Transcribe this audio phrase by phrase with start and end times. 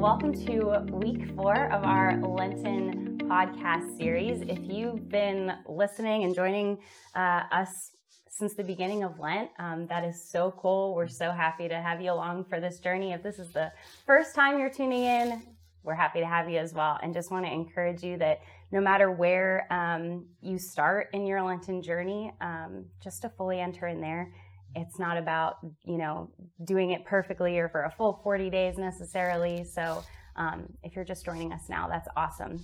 [0.00, 4.40] welcome to week four of our Lenten podcast series.
[4.40, 6.78] If you've been listening and joining
[7.14, 7.90] uh, us
[8.30, 10.94] since the beginning of Lent, um, that is so cool.
[10.94, 13.12] We're so happy to have you along for this journey.
[13.12, 13.72] If this is the
[14.06, 15.42] first time you're tuning in,
[15.82, 16.98] we're happy to have you as well.
[17.02, 18.40] And just want to encourage you that
[18.72, 23.86] no matter where um, you start in your Lenten journey, um, just to fully enter
[23.86, 24.32] in there
[24.74, 26.30] it's not about you know
[26.64, 29.64] doing it perfectly or for a full 40 days necessarily.
[29.64, 30.02] So
[30.36, 32.62] um, if you're just joining us now that's awesome.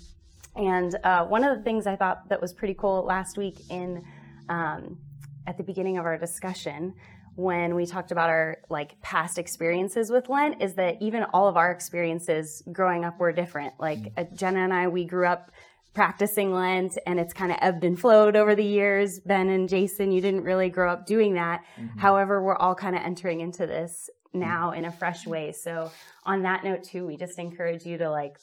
[0.54, 4.02] And uh, one of the things i thought that was pretty cool last week in
[4.48, 4.98] um,
[5.46, 6.94] at the beginning of our discussion
[7.36, 11.56] when we talked about our like past experiences with lent is that even all of
[11.56, 13.74] our experiences growing up were different.
[13.78, 15.50] Like uh, jenna and i we grew up
[15.96, 19.18] practicing Lent and it's kind of ebbed and flowed over the years.
[19.18, 21.64] Ben and Jason, you didn't really grow up doing that.
[21.80, 21.98] Mm-hmm.
[21.98, 25.52] However, we're all kind of entering into this now in a fresh way.
[25.52, 25.90] So
[26.24, 28.36] on that note too, we just encourage you to like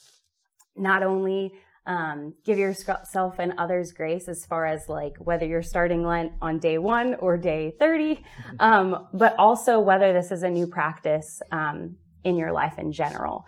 [0.74, 1.52] not only
[1.86, 6.58] um, give yourself and others grace as far as like whether you're starting Lent on
[6.58, 8.56] day one or day 30, mm-hmm.
[8.58, 11.94] um, but also whether this is a new practice um,
[12.24, 13.46] in your life in general.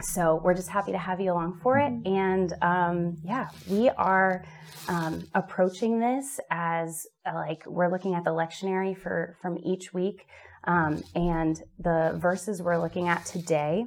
[0.00, 1.92] So we're just happy to have you along for it.
[1.92, 2.14] Mm-hmm.
[2.14, 4.44] And um, yeah, we are
[4.88, 10.26] um, approaching this as uh, like we're looking at the lectionary for from each week,
[10.64, 13.86] um, and the verses we're looking at today.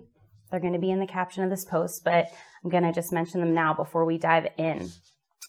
[0.49, 2.27] They're going to be in the caption of this post, but
[2.63, 4.91] I'm going to just mention them now before we dive in.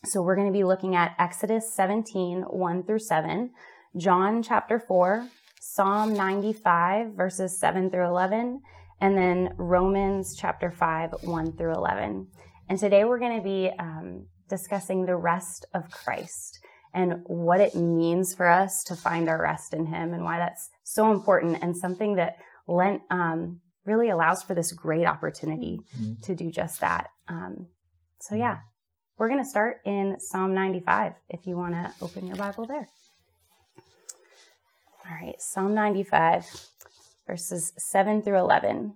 [0.04, 3.50] So we're going to be looking at Exodus 17, 1 through 7,
[3.97, 5.28] John chapter 4,
[5.60, 8.62] Psalm 95, verses 7 through 11,
[9.03, 12.28] and then Romans chapter 5, 1 through 11.
[12.69, 16.61] And today we're going to be um, discussing the rest of Christ
[16.94, 20.70] and what it means for us to find our rest in Him and why that's
[20.84, 22.36] so important and something that
[22.69, 26.22] Lent um, really allows for this great opportunity mm-hmm.
[26.22, 27.09] to do just that.
[27.26, 27.66] Um,
[28.21, 28.59] so, yeah,
[29.19, 32.87] we're going to start in Psalm 95 if you want to open your Bible there.
[35.05, 36.47] All right, Psalm 95
[37.26, 38.94] verses 7 through 11.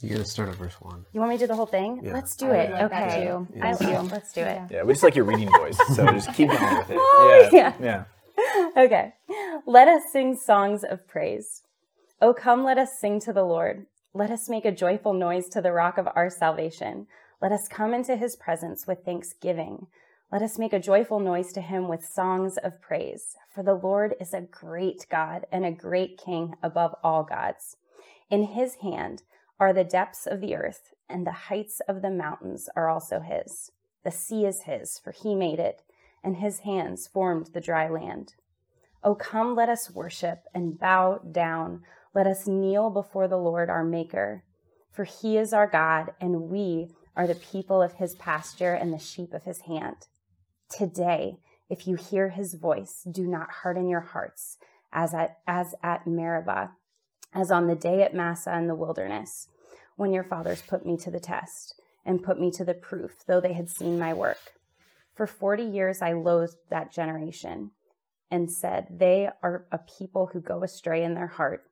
[0.00, 1.04] You gotta start at verse one.
[1.12, 2.00] You want me to do the whole thing?
[2.02, 2.12] Yeah.
[2.12, 2.70] Let's do it.
[2.70, 3.24] Like okay.
[3.24, 3.66] Yeah.
[3.66, 4.08] I do.
[4.08, 4.60] Let's do it.
[4.70, 6.96] Yeah, we just like your reading voice, so just keep going with it.
[6.98, 7.72] Oh, yeah.
[7.80, 8.04] Yeah.
[8.76, 9.14] okay.
[9.66, 11.62] Let us sing songs of praise.
[12.20, 13.86] Oh, come, let us sing to the Lord.
[14.12, 17.06] Let us make a joyful noise to the rock of our salvation.
[17.40, 19.86] Let us come into his presence with thanksgiving.
[20.32, 23.36] Let us make a joyful noise to him with songs of praise.
[23.54, 27.76] For the Lord is a great God and a great King above all gods.
[28.30, 29.22] In his hand
[29.58, 33.70] are the depths of the earth, and the heights of the mountains are also his.
[34.04, 35.82] The sea is his, for he made it,
[36.22, 38.34] and his hands formed the dry land.
[39.02, 41.82] O come, let us worship and bow down.
[42.14, 44.44] Let us kneel before the Lord our Maker.
[44.90, 48.98] For he is our God, and we are the people of his pasture and the
[48.98, 50.06] sheep of his hand.
[50.70, 51.38] Today,
[51.68, 54.56] if you hear his voice, do not harden your hearts
[54.92, 56.70] as at, as at Meribah,
[57.34, 59.48] as on the day at Massah in the wilderness,
[59.96, 61.74] when your fathers put me to the test
[62.04, 64.54] and put me to the proof, though they had seen my work.
[65.14, 67.70] For 40 years I loathed that generation
[68.30, 71.64] and said, They are a people who go astray in their heart,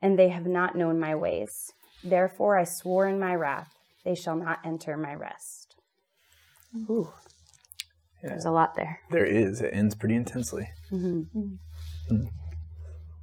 [0.00, 1.72] and they have not known my ways.
[2.04, 3.74] Therefore I swore in my wrath,
[4.04, 5.74] They shall not enter my rest.
[6.88, 7.12] Ooh.
[8.22, 8.30] Yeah.
[8.30, 9.00] There's a lot there.
[9.10, 9.60] There is.
[9.60, 10.68] It ends pretty intensely.
[10.90, 11.38] Mm-hmm.
[11.38, 12.26] Mm-hmm.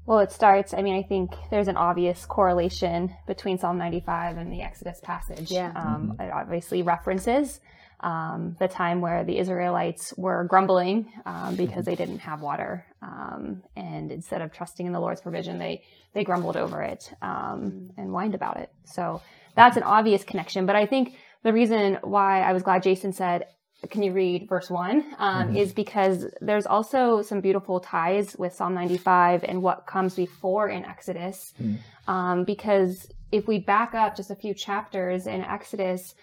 [0.05, 0.73] Well, it starts.
[0.73, 5.49] I mean, I think there's an obvious correlation between Psalm 95 and the Exodus passage.
[5.49, 5.71] Yeah.
[5.75, 6.21] Um, mm-hmm.
[6.21, 7.61] It obviously references
[8.01, 11.83] um, the time where the Israelites were grumbling um, because mm-hmm.
[11.83, 15.83] they didn't have water, um, and instead of trusting in the Lord's provision, they
[16.13, 18.01] they grumbled over it um, mm-hmm.
[18.01, 18.69] and whined about it.
[18.83, 19.21] So
[19.55, 20.65] that's an obvious connection.
[20.65, 23.45] But I think the reason why I was glad Jason said
[23.89, 25.05] can you read verse one?
[25.17, 25.57] Um, mm-hmm.
[25.57, 30.85] Is because there's also some beautiful ties with Psalm 95 and what comes before in
[30.85, 31.53] Exodus.
[31.61, 32.11] Mm-hmm.
[32.11, 36.15] Um, because if we back up just a few chapters in Exodus,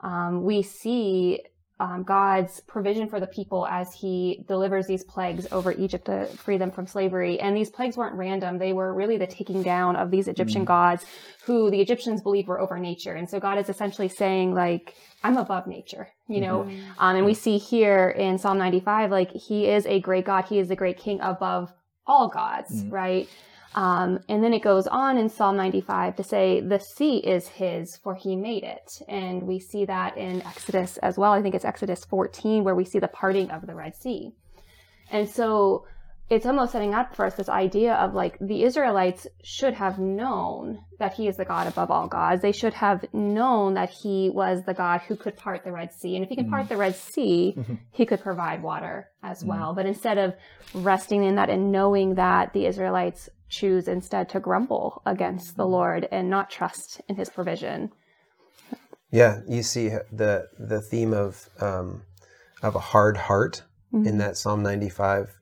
[0.00, 1.40] um, we see
[1.80, 6.58] um, God's provision for the people as he delivers these plagues over Egypt to free
[6.58, 7.38] them from slavery.
[7.38, 8.58] And these plagues weren't random.
[8.58, 10.66] They were really the taking down of these Egyptian mm.
[10.66, 11.06] gods
[11.44, 13.14] who the Egyptians believed were over nature.
[13.14, 16.64] And so God is essentially saying like, I'm above nature, you know?
[16.64, 16.80] Mm-hmm.
[16.98, 20.46] Um, and we see here in Psalm 95, like he is a great God.
[20.46, 21.72] He is the great king above
[22.08, 22.90] all gods, mm.
[22.90, 23.28] right?
[23.74, 27.96] Um, and then it goes on in Psalm 95 to say, the sea is his,
[27.96, 28.90] for he made it.
[29.08, 31.32] And we see that in Exodus as well.
[31.32, 34.32] I think it's Exodus 14, where we see the parting of the Red Sea.
[35.10, 35.84] And so
[36.30, 40.78] it's almost setting up for us this idea of like the Israelites should have known
[40.98, 42.42] that he is the God above all gods.
[42.42, 46.16] They should have known that he was the God who could part the Red Sea.
[46.16, 46.54] And if he can mm-hmm.
[46.54, 47.74] part the Red Sea, mm-hmm.
[47.92, 49.48] he could provide water as mm-hmm.
[49.48, 49.74] well.
[49.74, 50.34] But instead of
[50.74, 56.08] resting in that and knowing that, the Israelites choose instead to grumble against the Lord
[56.10, 57.90] and not trust in his provision.
[59.10, 62.02] Yeah, you see the the theme of um,
[62.62, 63.62] of a hard heart
[63.92, 64.18] in mm-hmm.
[64.18, 65.38] that Psalm 95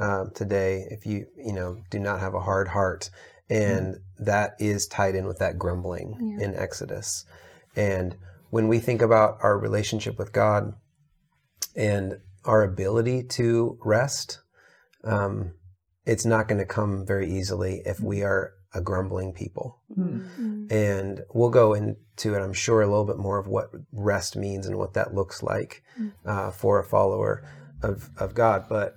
[0.00, 3.10] um, today if you you know do not have a hard heart
[3.48, 4.24] and mm-hmm.
[4.24, 6.44] that is tied in with that grumbling yeah.
[6.44, 7.24] in exodus
[7.74, 8.16] and
[8.50, 10.74] when we think about our relationship with god
[11.74, 14.40] and our ability to rest
[15.04, 15.52] um,
[16.04, 20.66] it's not going to come very easily if we are a grumbling people mm-hmm.
[20.70, 24.66] and we'll go into it i'm sure a little bit more of what rest means
[24.66, 26.10] and what that looks like mm.
[26.24, 27.44] uh, for a follower
[27.82, 28.94] of, of god but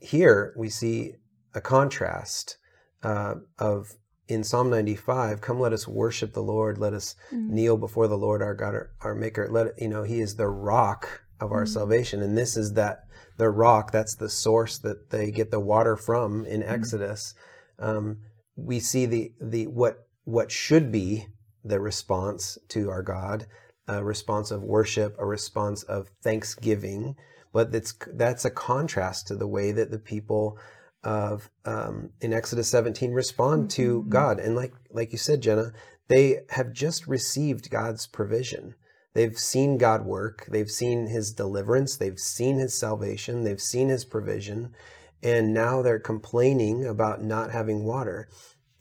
[0.00, 1.12] here we see
[1.54, 2.56] a contrast
[3.02, 3.94] uh, of
[4.26, 7.54] in Psalm 95, come let us worship the Lord, let us mm-hmm.
[7.54, 9.48] kneel before the Lord our God, our, our, maker.
[9.50, 11.72] Let you know he is the rock of our mm-hmm.
[11.72, 12.22] salvation.
[12.22, 13.03] And this is that
[13.36, 16.72] the rock, that's the source that they get the water from in mm-hmm.
[16.72, 17.34] Exodus.
[17.78, 18.18] Um,
[18.56, 21.26] we see the the what what should be
[21.64, 23.46] the response to our God,
[23.88, 27.16] a response of worship, a response of thanksgiving,
[27.52, 30.58] but that's that's a contrast to the way that the people
[31.02, 34.10] of um, in Exodus 17 respond to mm-hmm.
[34.10, 34.38] God.
[34.38, 35.72] And like like you said, Jenna,
[36.08, 38.74] they have just received God's provision.
[39.14, 40.46] They've seen God work.
[40.50, 41.96] They've seen His deliverance.
[41.96, 43.44] They've seen His salvation.
[43.44, 44.74] They've seen His provision,
[45.22, 48.28] and now they're complaining about not having water.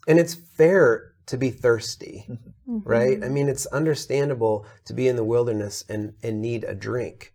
[0.07, 2.79] And it's fair to be thirsty, mm-hmm.
[2.83, 3.23] right?
[3.23, 7.33] I mean, it's understandable to be in the wilderness and and need a drink,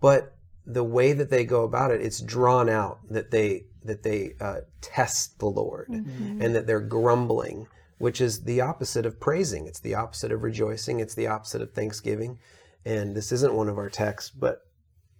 [0.00, 4.34] but the way that they go about it, it's drawn out that they that they
[4.40, 6.40] uh, test the Lord mm-hmm.
[6.40, 7.66] and that they're grumbling,
[8.02, 9.68] which is the opposite of praising.
[9.68, 10.98] It's the opposite of rejoicing.
[10.98, 12.40] It's the opposite of thanksgiving.
[12.84, 14.58] And this isn't one of our texts, but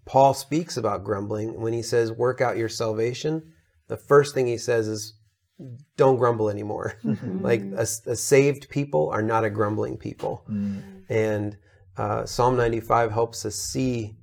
[0.05, 3.53] Paul speaks about grumbling when he says, "Work out your salvation."
[3.87, 5.15] The first thing he says is,
[5.97, 7.45] "Don't grumble anymore." Mm-hmm.
[7.45, 11.03] like a, a, saved people are not a grumbling people, mm-hmm.
[11.09, 11.57] and
[11.97, 14.17] uh, Psalm 95 helps us see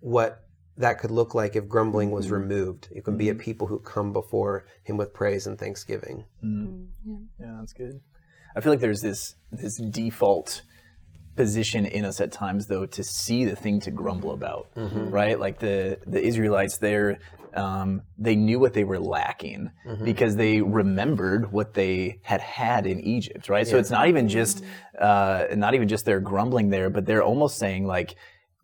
[0.00, 0.47] what
[0.78, 2.36] that could look like if grumbling was mm-hmm.
[2.36, 2.88] removed.
[2.90, 3.18] It can mm-hmm.
[3.18, 3.40] be a mm-hmm.
[3.40, 6.24] people who come before Him with praise and thanksgiving.
[6.42, 6.66] Mm-hmm.
[6.66, 7.14] mm-hmm.
[7.38, 7.46] Yeah.
[7.46, 8.00] yeah, that's good.
[8.56, 10.62] I feel like there's this this default
[11.36, 15.08] position in us at times though to see the thing to grumble about mm-hmm.
[15.08, 17.20] right like the the israelites there
[17.54, 20.04] um, they knew what they were lacking mm-hmm.
[20.04, 23.70] because they remembered what they had had in egypt right yeah.
[23.70, 24.64] so it's not even just
[25.00, 28.16] uh, not even just their grumbling there but they're almost saying like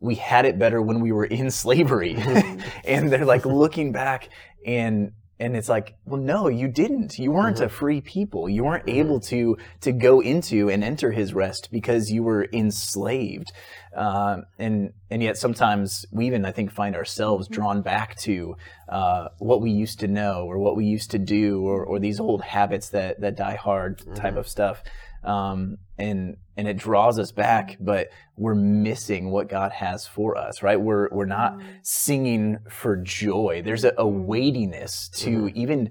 [0.04, 2.14] we had it better when we were in slavery.
[2.84, 4.28] and they're like looking back
[4.66, 7.18] and and it's like, well, no, you didn't.
[7.18, 7.64] You weren't mm-hmm.
[7.64, 8.48] a free people.
[8.48, 9.00] You weren't mm-hmm.
[9.00, 13.50] able to to go into and enter His rest because you were enslaved.
[13.96, 17.54] Uh, and and yet sometimes we even I think find ourselves mm-hmm.
[17.54, 18.56] drawn back to
[18.88, 22.20] uh, what we used to know or what we used to do or, or these
[22.20, 24.38] old habits that that die hard type mm-hmm.
[24.38, 24.84] of stuff
[25.24, 30.62] um, and and it draws us back, but we're missing what God has for us,
[30.62, 30.80] right?
[30.80, 31.64] We're we're not mm.
[31.82, 33.62] singing for joy.
[33.64, 35.58] There's a, a weightiness to mm-hmm.
[35.58, 35.90] even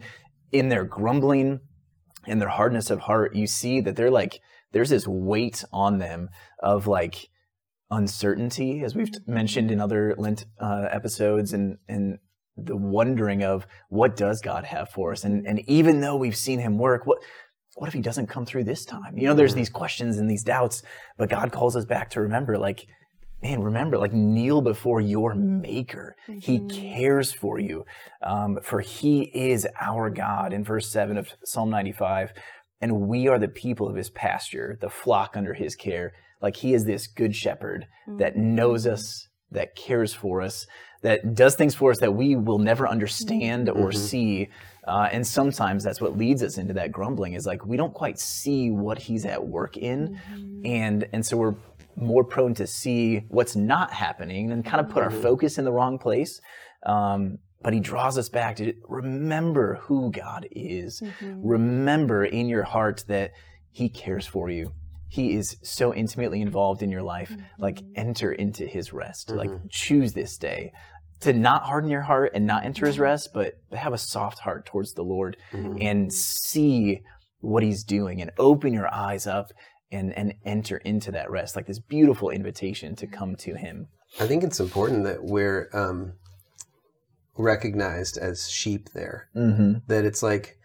[0.52, 1.60] in their grumbling
[2.26, 3.36] and their hardness of heart.
[3.36, 4.40] You see that they're like
[4.72, 6.30] there's this weight on them
[6.60, 7.30] of like
[7.92, 9.34] uncertainty, as we've mm-hmm.
[9.34, 12.20] mentioned in other Lent uh, episodes, and and
[12.56, 16.60] the wondering of what does God have for us, and and even though we've seen
[16.60, 17.20] Him work, what
[17.76, 19.18] what if he doesn't come through this time?
[19.18, 20.84] You know, there's these questions and these doubts,
[21.18, 22.86] but God calls us back to remember, like,
[23.42, 26.16] man, remember, like, kneel before your maker.
[26.28, 26.40] Mm-hmm.
[26.40, 27.86] He cares for you,
[28.22, 32.32] um, for he is our God in verse 7 of Psalm 95.
[32.80, 36.14] And we are the people of his pasture, the flock under his care.
[36.42, 38.18] Like, he is this good shepherd mm-hmm.
[38.20, 40.68] that knows us, that cares for us,
[41.02, 44.00] that does things for us that we will never understand or mm-hmm.
[44.00, 44.50] see
[44.88, 48.20] uh, and sometimes that's what leads us into that grumbling is like we don't quite
[48.20, 50.66] see what he's at work in, mm-hmm.
[50.66, 51.56] and and so we're
[51.96, 55.22] more prone to see what's not happening and kind of put our mm-hmm.
[55.22, 56.42] focus in the wrong place.
[56.86, 61.02] Um, but he draws us back to remember who God is.
[61.02, 61.48] Mm-hmm.
[61.48, 63.32] Remember in your heart that
[63.72, 64.74] he cares for you.
[65.08, 67.34] He is so intimately involved in your life.
[67.58, 67.94] Like mm-hmm.
[67.96, 69.30] enter into his rest.
[69.30, 69.68] Like mm-hmm.
[69.70, 70.74] choose this day
[71.24, 74.66] to not harden your heart and not enter his rest, but have a soft heart
[74.66, 75.78] towards the Lord mm-hmm.
[75.82, 77.02] and see
[77.40, 79.52] what he's doing and open your eyes up
[79.92, 83.88] and, and enter into that rest, like this beautiful invitation to come to him.
[84.20, 86.14] I think it's important that we're, um,
[87.38, 89.30] recognized as sheep there.
[89.36, 89.80] Mm-hmm.
[89.88, 90.58] That it's like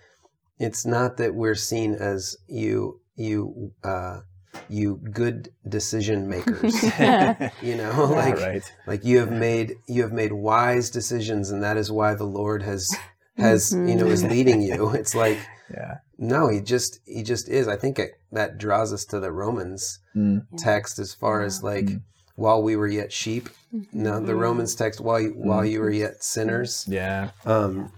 [0.58, 4.20] it's not that we're seen as you you uh,
[4.68, 6.74] you good decision makers.
[7.62, 8.62] you know, like right.
[8.86, 12.62] like you have made you have made wise decisions, and that is why the Lord
[12.62, 12.94] has
[13.36, 14.90] has you know is leading you.
[14.94, 15.38] It's like
[15.72, 15.98] Yeah.
[16.18, 17.68] no, he just he just is.
[17.68, 20.42] I think it, that draws us to the Romans Mm.
[20.56, 22.02] text as far as like Mm.
[22.34, 23.48] while we were yet sheep.
[23.92, 26.84] No, the Romans text while you, while you were yet sinners.
[26.88, 27.30] Yeah.
[27.44, 27.92] Um,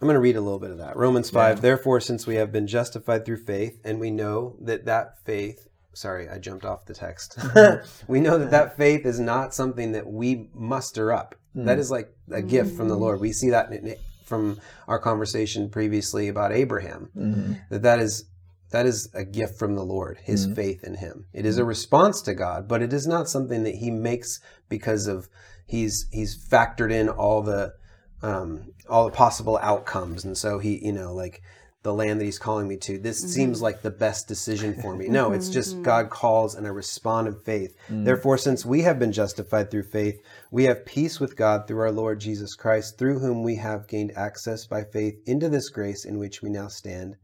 [0.00, 0.96] I'm going to read a little bit of that.
[0.96, 1.60] Romans 5.
[1.60, 6.28] Therefore, since we have been justified through faith, and we know that that faith, sorry,
[6.28, 7.36] I jumped off the text.
[8.08, 11.34] we know that that faith is not something that we muster up.
[11.52, 11.64] Hmm.
[11.64, 13.20] That is like a gift from the Lord.
[13.20, 17.10] We see that in, from our conversation previously about Abraham.
[17.16, 17.52] Mm-hmm.
[17.70, 18.26] That that is
[18.70, 20.54] that is a gift from the Lord, his mm-hmm.
[20.54, 21.24] faith in him.
[21.32, 21.68] It is a mm-hmm.
[21.68, 25.28] response to God, but it is not something that he makes because of
[25.66, 27.74] he's he's factored in all the
[28.22, 31.42] um, all the possible outcomes, and so he you know like
[31.82, 32.98] the land that he's calling me to.
[32.98, 33.30] This mm-hmm.
[33.30, 35.08] seems like the best decision for me.
[35.08, 35.84] No, it's just mm-hmm.
[35.84, 37.76] God calls and I respond in faith.
[37.88, 38.04] Mm.
[38.04, 40.20] Therefore, since we have been justified through faith,
[40.50, 44.10] we have peace with God through our Lord Jesus Christ, through whom we have gained
[44.16, 47.14] access by faith into this grace in which we now stand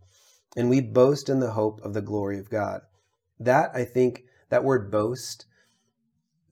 [0.56, 2.82] and we boast in the hope of the glory of God.
[3.40, 5.46] That I think that word boast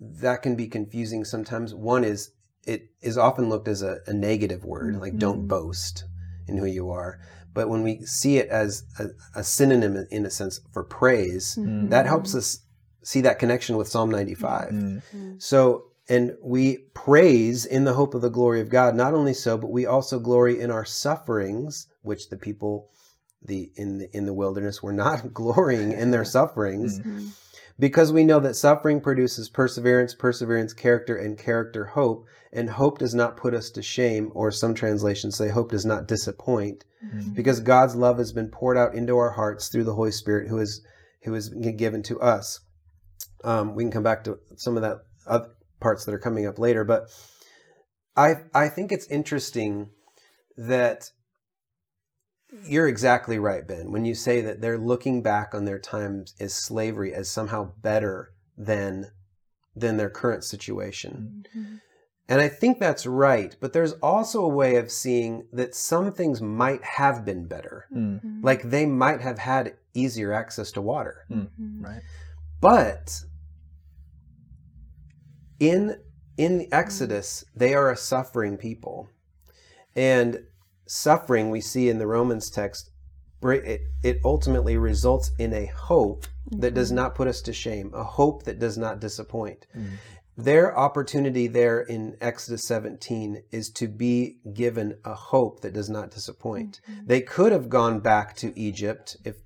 [0.00, 1.74] that can be confusing sometimes.
[1.74, 2.32] One is
[2.66, 5.48] it is often looked as a, a negative word, like don't mm-hmm.
[5.48, 6.04] boast
[6.46, 7.18] in who you are.
[7.54, 11.88] But when we see it as a, a synonym in a sense for praise, mm-hmm.
[11.88, 12.60] that helps us
[13.02, 14.70] see that connection with Psalm 95.
[14.70, 15.34] Mm-hmm.
[15.38, 18.94] So, and we praise in the hope of the glory of God.
[18.94, 22.88] Not only so, but we also glory in our sufferings, which the people
[23.44, 27.00] the in the in the wilderness were not glorying in their sufferings,
[27.78, 32.26] because we know that suffering produces perseverance, perseverance, character, and character, hope.
[32.52, 36.06] And hope does not put us to shame, or some translations say hope does not
[36.06, 36.84] disappoint,
[37.34, 40.58] because God's love has been poured out into our hearts through the Holy Spirit, who
[40.58, 40.84] is
[41.24, 42.60] who is given to us.
[43.42, 45.48] Um, we can come back to some of that other
[45.80, 47.08] parts that are coming up later, but
[48.16, 49.88] I I think it's interesting
[50.56, 51.10] that
[52.64, 56.52] you're exactly right, Ben, when you say that they're looking back on their times as
[56.52, 59.10] slavery as somehow better than
[59.74, 61.44] than their current situation.
[62.32, 66.40] And I think that's right, but there's also a way of seeing that some things
[66.40, 67.84] might have been better.
[67.94, 68.42] Mm.
[68.42, 71.26] Like they might have had easier access to water.
[71.28, 71.40] Hmm.
[71.40, 71.84] Mm-hmm.
[71.84, 72.00] Right.
[72.58, 73.20] But
[75.60, 75.98] in
[76.38, 77.58] in the Exodus, mm-hmm.
[77.58, 79.10] they are a suffering people.
[79.94, 80.44] And
[80.86, 82.92] suffering we see in the Romans text
[83.42, 88.04] it, it ultimately results in a hope that does not put us to shame, a
[88.04, 89.66] hope that does not disappoint.
[89.74, 89.96] Hmm.
[90.44, 96.10] Their opportunity there in Exodus 17 is to be given a hope that does not
[96.10, 96.80] disappoint.
[96.90, 97.06] Mm-hmm.
[97.06, 99.36] They could have gone back to Egypt if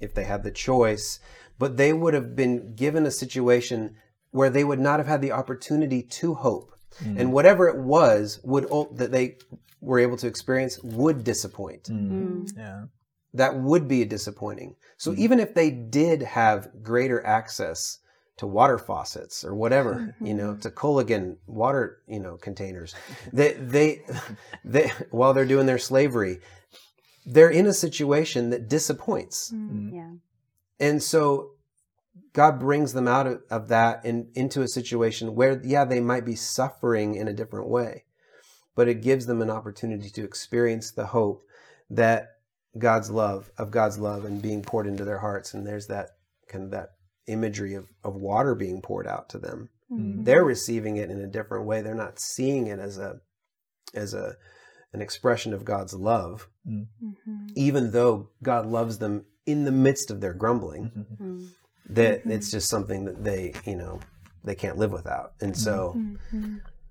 [0.00, 1.20] if they had the choice,
[1.58, 3.96] but they would have been given a situation
[4.30, 6.72] where they would not have had the opportunity to hope.
[7.02, 7.20] Mm.
[7.20, 9.36] And whatever it was would that they
[9.80, 11.84] were able to experience would disappoint.
[11.84, 12.10] Mm.
[12.10, 12.56] Mm.
[12.56, 12.84] Yeah.
[13.32, 14.76] That would be disappointing.
[14.96, 17.98] So even if they did have greater access
[18.36, 20.60] to water faucets or whatever, you know, mm-hmm.
[20.60, 22.94] to Culligan water, you know, containers,
[23.32, 24.02] they, they,
[24.64, 26.40] they, while they're doing their slavery,
[27.26, 29.50] they're in a situation that disappoints.
[29.52, 29.94] Mm, mm-hmm.
[29.94, 30.10] Yeah.
[30.80, 31.50] And so
[32.32, 36.24] God brings them out of, of that and into a situation where, yeah, they might
[36.24, 38.04] be suffering in a different way,
[38.74, 41.44] but it gives them an opportunity to experience the hope
[41.90, 42.30] that
[42.76, 45.54] God's love, of God's love and being poured into their hearts.
[45.54, 46.08] And there's that
[46.48, 46.90] kind of that
[47.26, 49.70] imagery of, of water being poured out to them.
[49.90, 50.24] Mm-hmm.
[50.24, 51.82] They're receiving it in a different way.
[51.82, 53.20] They're not seeing it as a,
[53.94, 54.36] as a,
[54.92, 57.46] an expression of God's love, mm-hmm.
[57.54, 61.44] even though God loves them in the midst of their grumbling mm-hmm.
[61.90, 64.00] that it's just something that they you know
[64.42, 65.32] they can't live without.
[65.40, 66.00] And so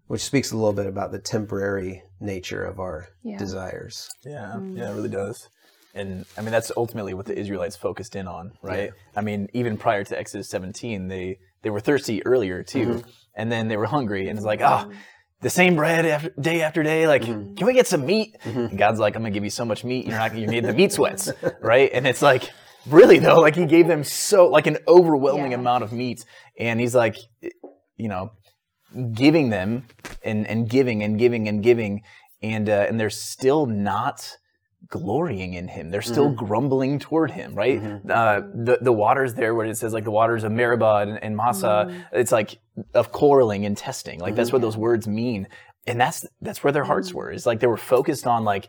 [0.07, 3.37] which speaks a little bit about the temporary nature of our Yeah.
[3.37, 4.09] desires.
[4.23, 4.77] Yeah, mm.
[4.77, 5.49] yeah, it really does.
[5.93, 8.91] And I mean, that's ultimately what the Israelites focused in on, right?
[9.15, 13.03] I mean, even prior to Exodus 17, they they were thirsty earlier too,
[13.35, 14.87] and then they were hungry, and it's like, ah,
[15.41, 17.07] the same bread after, day after day.
[17.07, 18.35] Like, can we get some meat?
[18.43, 20.73] And God's like, I'm gonna give you so much meat, you're not gonna need the
[20.73, 21.31] meat sweats,
[21.61, 21.89] right?
[21.93, 22.51] And it's like,
[22.87, 25.59] really though, like He gave them so like an overwhelming Yeah.
[25.59, 26.25] amount of meat,
[26.59, 27.17] and He's like,
[27.97, 28.31] you know,
[29.13, 29.85] giving them
[30.23, 32.01] and, and giving and giving and giving
[32.41, 34.37] and uh, and they're still not
[34.89, 39.65] glorying in him they're still grumbling toward him right uh, the the waters there where
[39.65, 42.59] it says like the waters of Meribah and, and Massah it's like
[42.93, 45.47] of quarreling and testing like that's what those words mean
[45.87, 47.15] and that's that's where their hearts Mm.
[47.15, 47.31] were.
[47.31, 48.67] Is like they were focused on like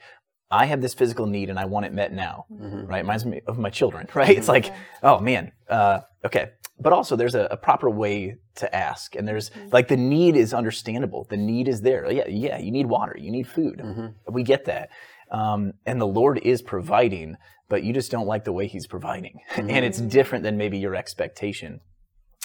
[0.51, 2.89] I have this physical need and I want it met now, Mhm.
[2.89, 2.99] right?
[3.03, 4.37] Reminds me of my children, right?
[4.37, 6.51] It's like, oh man, uh, okay.
[6.81, 10.53] But also, there's a, a proper way to ask, and there's like the need is
[10.53, 11.25] understandable.
[11.31, 12.11] The need is there.
[12.11, 12.59] Yeah, yeah.
[12.59, 13.17] You need water.
[13.17, 13.81] You need food.
[14.29, 14.91] We get that,
[15.31, 17.37] um, and the Lord is providing,
[17.69, 20.95] but you just don't like the way He's providing, and it's different than maybe your
[20.95, 21.81] expectation.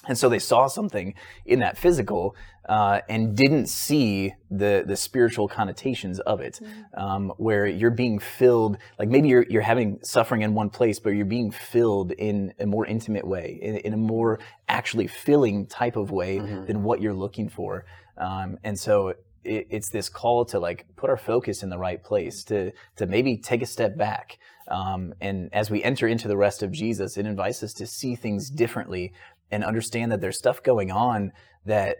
[0.07, 1.13] And so they saw something
[1.45, 2.33] in that physical
[2.69, 6.61] uh, and didn't see the the spiritual connotations of it,
[6.95, 8.77] um, where you're being filled.
[8.97, 12.65] Like maybe you're you're having suffering in one place, but you're being filled in a
[12.65, 17.13] more intimate way, in, in a more actually filling type of way than what you're
[17.13, 17.85] looking for.
[18.17, 22.03] Um, and so it, it's this call to like put our focus in the right
[22.03, 24.37] place, to to maybe take a step back.
[24.67, 28.15] Um, and as we enter into the rest of Jesus, it invites us to see
[28.15, 29.13] things differently
[29.51, 31.31] and understand that there's stuff going on
[31.65, 31.97] that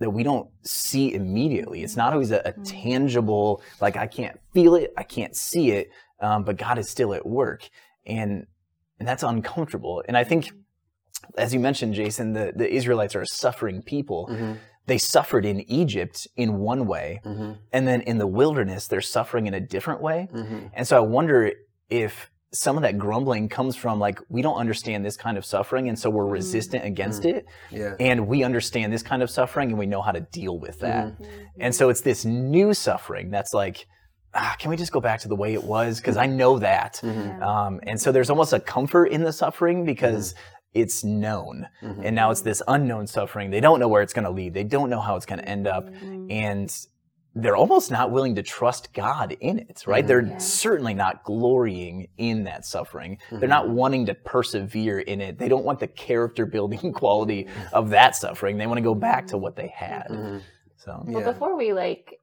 [0.00, 1.82] that we don't see immediately.
[1.82, 5.90] It's not always a, a tangible, like I can't feel it, I can't see it,
[6.20, 7.68] um, but God is still at work,
[8.06, 8.46] and
[8.98, 10.02] and that's uncomfortable.
[10.08, 10.50] And I think,
[11.36, 14.28] as you mentioned, Jason, the the Israelites are a suffering people.
[14.30, 14.58] Mhm.
[14.88, 17.58] They suffered in Egypt in one way, Mhm.
[17.74, 20.28] and then in the wilderness, they're suffering in a different way.
[20.34, 20.70] Mhm.
[20.74, 21.52] And so I wonder
[21.90, 25.86] if some of that grumbling comes from like we don't understand this kind of suffering
[25.90, 27.94] and so we're resistant against it Yeah.
[28.00, 31.12] and we understand this kind of suffering and we know how to deal with that
[31.60, 33.86] and so it's this new suffering that's like
[34.32, 37.00] ah, can we just go back to the way it was because i know that
[37.02, 37.42] Mhm.
[37.42, 40.34] um, and so there's almost a comfort in the suffering because
[40.80, 42.02] it's known Mhm.
[42.04, 44.64] and now it's this unknown suffering they don't know where it's going to lead they
[44.64, 45.88] don't know how it's going to end up
[46.30, 46.86] and
[47.34, 50.04] they're almost not willing to trust God in it, right?
[50.04, 50.38] They're Yeah.
[50.38, 53.18] certainly not glorying in that suffering.
[53.30, 55.38] They're not wanting to persevere in it.
[55.38, 58.56] They don't want the character building quality of that suffering.
[58.58, 60.08] They want to go back to what they had.
[60.10, 60.40] Mhm.
[60.78, 61.32] So, But Yeah.
[61.32, 62.18] before we like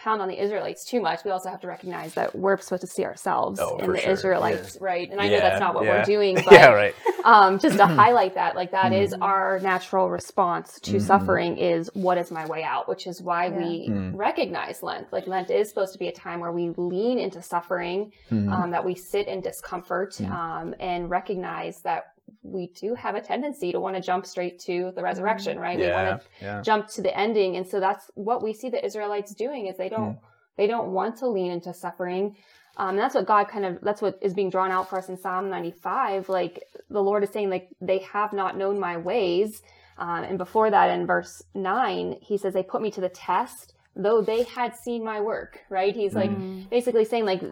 [0.00, 2.86] pound on the Israelites too much, we also have to recognize that we're supposed to
[2.88, 4.12] see ourselves Oh, in the sure.
[4.12, 5.08] Israelites, right?
[5.10, 5.98] And I know that's not what yeah.
[5.98, 6.94] we're doing, but yeah, right.
[7.24, 9.22] um, just to highlight that, like that is Mm-hmm.
[9.22, 11.00] our natural response to Mhm.
[11.02, 14.12] suffering is what is my way out, which is why we Mm.
[14.16, 15.12] recognize Lent.
[15.12, 18.50] Like Lent is supposed to be a time where we lean into suffering, Mhm.
[18.52, 22.04] um, that we sit in discomfort, um, and recognize that
[22.42, 25.78] we do have a tendency to want to jump straight to the resurrection, right?
[25.78, 26.62] We want to yeah.
[26.62, 29.88] jump to the ending and so that's what we see the israelites doing is they
[29.88, 30.18] don't
[30.56, 32.36] they don't want to lean into suffering
[32.76, 35.08] um, and that's what god kind of that's what is being drawn out for us
[35.08, 39.62] in psalm 95 like the lord is saying like they have not known my ways
[39.98, 43.74] um, and before that in verse 9 he says they put me to the test
[44.02, 46.68] though they had seen my work right he's like mm.
[46.70, 47.42] basically saying like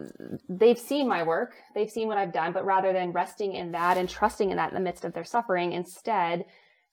[0.49, 3.97] they've seen my work they've seen what i've done but rather than resting in that
[3.97, 6.45] and trusting in that in the midst of their suffering instead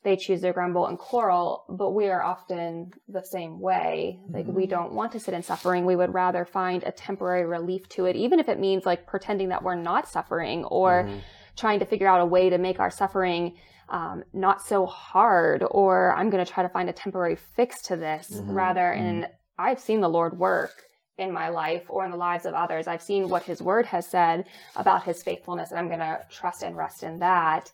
[0.06, 4.20] they choose to grumble and quarrel, but we are often the same way.
[4.30, 4.70] Like we mm-hmm.
[4.70, 5.84] don't want to sit in suffering.
[5.84, 9.50] We would rather find a temporary relief to it, even if it means like pretending
[9.50, 11.18] that we're not suffering or mm-hmm.
[11.58, 13.56] trying to figure out a way to make our suffering
[13.90, 17.96] um, not so hard, or I'm going to try to find a temporary fix to
[17.96, 18.52] this mm-hmm.
[18.52, 18.92] rather.
[18.92, 20.84] And I've seen the Lord work
[21.18, 22.88] in my life or in the lives of others.
[22.88, 26.62] I've seen what his word has said about his faithfulness, and I'm going to trust
[26.62, 27.72] and rest in that.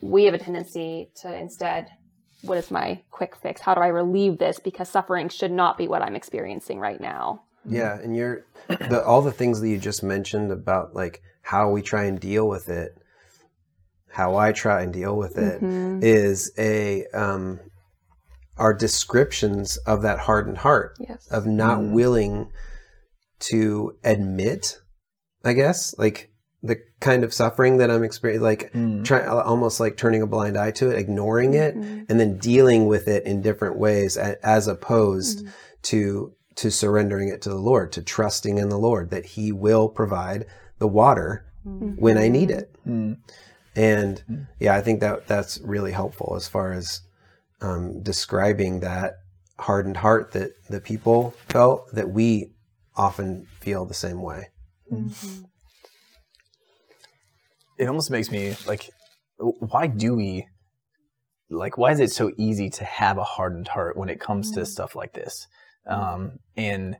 [0.00, 1.90] We have a tendency to instead
[2.42, 3.60] what is my quick fix?
[3.60, 4.58] How do i relieve this?
[4.58, 7.42] Because suffering should not be what i'm experiencing right now.
[7.66, 11.82] Yeah, and you're the all the things that you just mentioned about like how we
[11.82, 12.96] try and deal with it,
[14.08, 15.62] how I try and deal with it
[16.02, 17.60] is a um,
[18.60, 21.92] are descriptions of that hardened heart yes of not mm.
[21.92, 22.50] willing
[23.40, 24.78] to admit,
[25.44, 26.30] I guess, like
[26.62, 29.04] the kind of suffering that I'm experiencing, like Mm.
[29.04, 32.02] try uh, almost like turning a blind eye to it, ignoring it, mm-hmm.
[32.08, 35.50] and then dealing with it in different ways, as opposed mm-hmm.
[35.82, 39.88] to to surrendering it to the Lord, to trusting in the Lord that He will
[39.88, 40.44] provide
[40.78, 41.92] the water mm-hmm.
[41.92, 42.76] when I need it.
[42.86, 43.16] Mm.
[43.74, 44.46] And mm.
[44.58, 47.00] yeah, I think that that's really helpful as far as
[47.60, 49.14] um, describing that
[49.58, 52.52] hardened heart that the people felt that we
[52.96, 54.48] often feel the same way.
[57.80, 58.90] it almost makes me like
[59.38, 60.46] why do we
[61.48, 64.66] like why is it so easy to have a hardened heart when it comes to
[64.66, 65.48] stuff like this?
[65.86, 66.96] Um and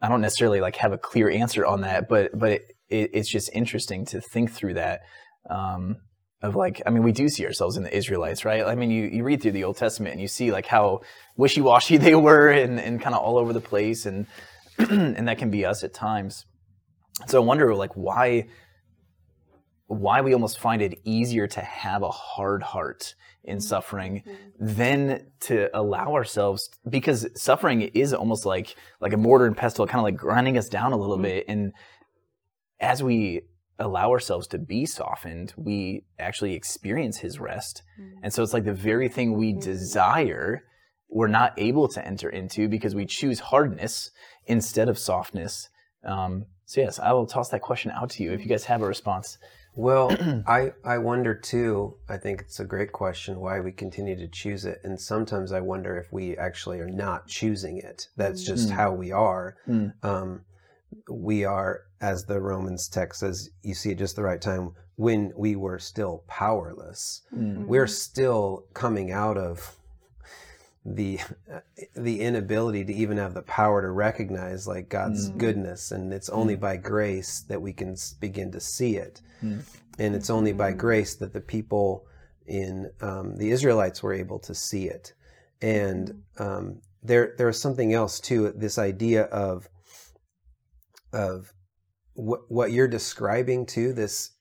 [0.00, 3.28] i don't necessarily like have a clear answer on that but but it, it, it's
[3.30, 5.00] just interesting to think through that.
[5.48, 5.96] Um
[6.40, 8.64] of like i mean we do see ourselves in the israelites right?
[8.64, 11.00] I mean you, you read through the old testament and you see like how
[11.36, 14.26] wishy-washy they were and, and kind of all over the place and
[14.78, 16.44] and that can be us at times.
[17.26, 18.46] So i wonder like why
[19.88, 23.62] why we almost find it easier to have a hard heart in mm-hmm.
[23.62, 24.74] suffering mm-hmm.
[24.76, 29.98] than to allow ourselves because suffering is almost like like a mortar and pestle kind
[29.98, 31.24] of like grinding us down a little mm-hmm.
[31.24, 31.44] bit.
[31.48, 31.72] And
[32.78, 33.42] as we
[33.78, 37.82] allow ourselves to be softened we actually experience his rest
[38.22, 40.62] and so it's like the very thing we desire
[41.10, 44.10] we're not able to enter into because we choose hardness
[44.46, 45.68] instead of softness
[46.04, 48.82] um, so yes i will toss that question out to you if you guys have
[48.82, 49.38] a response
[49.74, 50.08] Well,
[50.58, 51.98] I I wonder too.
[52.08, 55.60] I think it's a great question why we continue to choose it, and sometimes I
[55.60, 58.08] wonder if we actually are not choosing it.
[58.16, 58.72] That's just Mm.
[58.78, 59.54] how we are.
[59.68, 59.92] Mm.
[60.02, 60.30] Um,
[61.26, 65.32] we are, as the Romans text says, you see at just the right time when
[65.36, 67.22] we were still powerless.
[67.34, 67.66] Mm.
[67.66, 69.76] We're still coming out of
[70.84, 71.18] the
[71.94, 75.38] the inability to even have the power to recognize like God's Mm.
[75.38, 79.62] goodness, and it's only by grace that we can begin to see it, Mm.
[79.98, 82.06] and it's only by grace that the people
[82.46, 85.12] in um, the Israelites were able to see it,
[85.60, 88.50] and um, there there is something else too.
[88.56, 89.68] This idea of
[91.12, 91.52] of
[92.18, 94.32] what what you're describing too this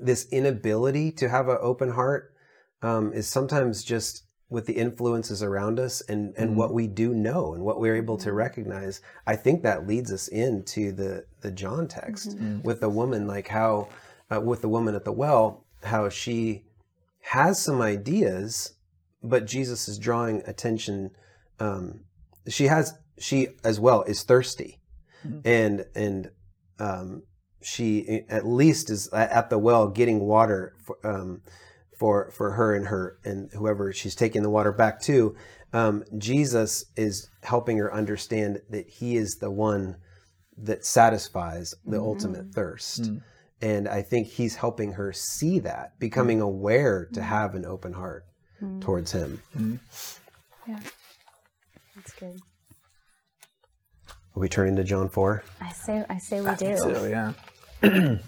[0.00, 2.34] this inability to have an open heart
[2.82, 6.54] um, is sometimes just with the influences around us and and Mhm.
[6.56, 10.28] what we do know and what we're able to recognize i think that leads us
[10.28, 12.62] into the the john text Mm.
[12.64, 13.88] with the woman like how
[14.32, 16.64] uh, with the woman at the well how she
[17.20, 18.72] has some ideas
[19.22, 21.10] but jesus is drawing attention
[21.60, 22.00] um,
[22.48, 24.80] she has she as well is thirsty
[25.24, 25.40] Mhm.
[25.44, 26.30] and and
[26.78, 27.22] um,
[27.62, 31.42] she at least is at the well getting water for, um,
[31.98, 35.34] for for her and her and whoever she's taking the water back to.
[35.72, 39.96] Um, Jesus is helping her understand that He is the one
[40.58, 43.22] that satisfies the ultimate thirst, Mm.
[43.60, 48.24] and I think He's helping her see that, becoming aware to have an open heart
[48.80, 49.42] towards Him.
[50.66, 50.78] Yeah,
[51.94, 52.40] that's good.
[54.36, 55.42] Are we turning to John four?
[55.62, 56.76] I say, I say we do.
[56.76, 57.32] so yeah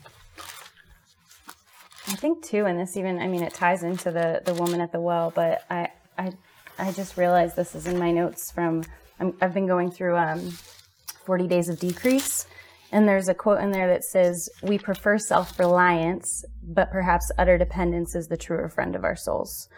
[2.11, 4.93] I think too, and this even, I mean, it ties into the the woman at
[4.93, 6.33] the well, but I I
[6.79, 8.85] I just realized this is in my notes from
[9.21, 10.53] I'm, I've been going through um,
[11.27, 12.47] 40 Days of Decrease,
[12.93, 17.59] and there's a quote in there that says, "We prefer self reliance, but perhaps utter
[17.59, 19.69] dependence is the truer friend of our souls."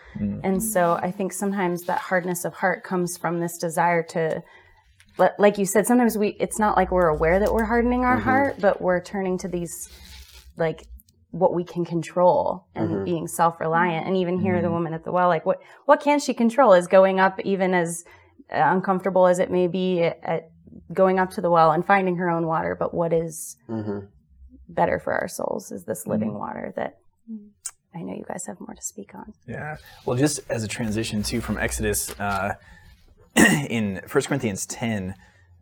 [0.44, 4.42] And so I think sometimes that hardness of heart comes from this desire to li-
[5.38, 8.56] like you said sometimes we it's not like we're aware that we're hardening our heart
[8.60, 9.88] but we're turning to these
[10.56, 10.86] like
[11.30, 14.04] what we can control and being self-reliant.
[14.06, 16.72] And even here the woman at the well like what what can she control?
[16.72, 18.04] Is going up even as
[18.52, 20.50] uh, uncomfortable as it may be at, at
[20.92, 24.06] going up to the well and finding her own water but what is Mm-hmm.
[24.68, 26.98] better for our souls is this living water that
[27.94, 29.32] i know you guys have more to speak on.
[29.46, 29.76] Yeah.
[30.04, 32.54] Well, just as a transition too from Exodus, uh,
[33.68, 35.14] in 1 Corinthians 10,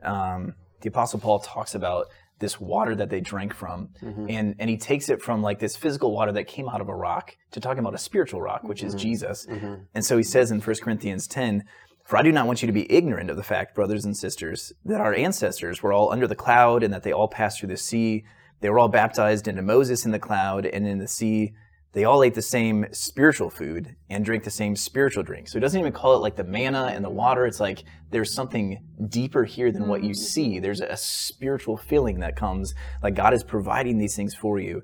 [0.02, 2.06] um, the Apostle Paul talks about
[2.38, 4.26] this water that they drank from, mm-hmm.
[4.28, 6.94] and and he takes it from like this physical water that came out of a
[6.94, 9.02] rock to talking about a spiritual rock, which is mm-hmm.
[9.02, 9.46] Jesus.
[9.46, 9.74] Mm-hmm.
[9.94, 11.64] And so he says in 1 Corinthians 10.
[12.04, 14.72] For I do not want you to be ignorant of the fact, brothers and sisters,
[14.86, 17.76] that our ancestors were all under the cloud and that they all passed through the
[17.76, 18.24] sea.
[18.62, 21.52] They were all baptized into Moses in the cloud and in the sea.
[21.92, 25.48] They all ate the same spiritual food and drank the same spiritual drink.
[25.48, 27.46] So he doesn't even call it like the manna and the water.
[27.46, 30.58] It's like there's something deeper here than what you see.
[30.58, 34.82] There's a spiritual feeling that comes, like God is providing these things for you.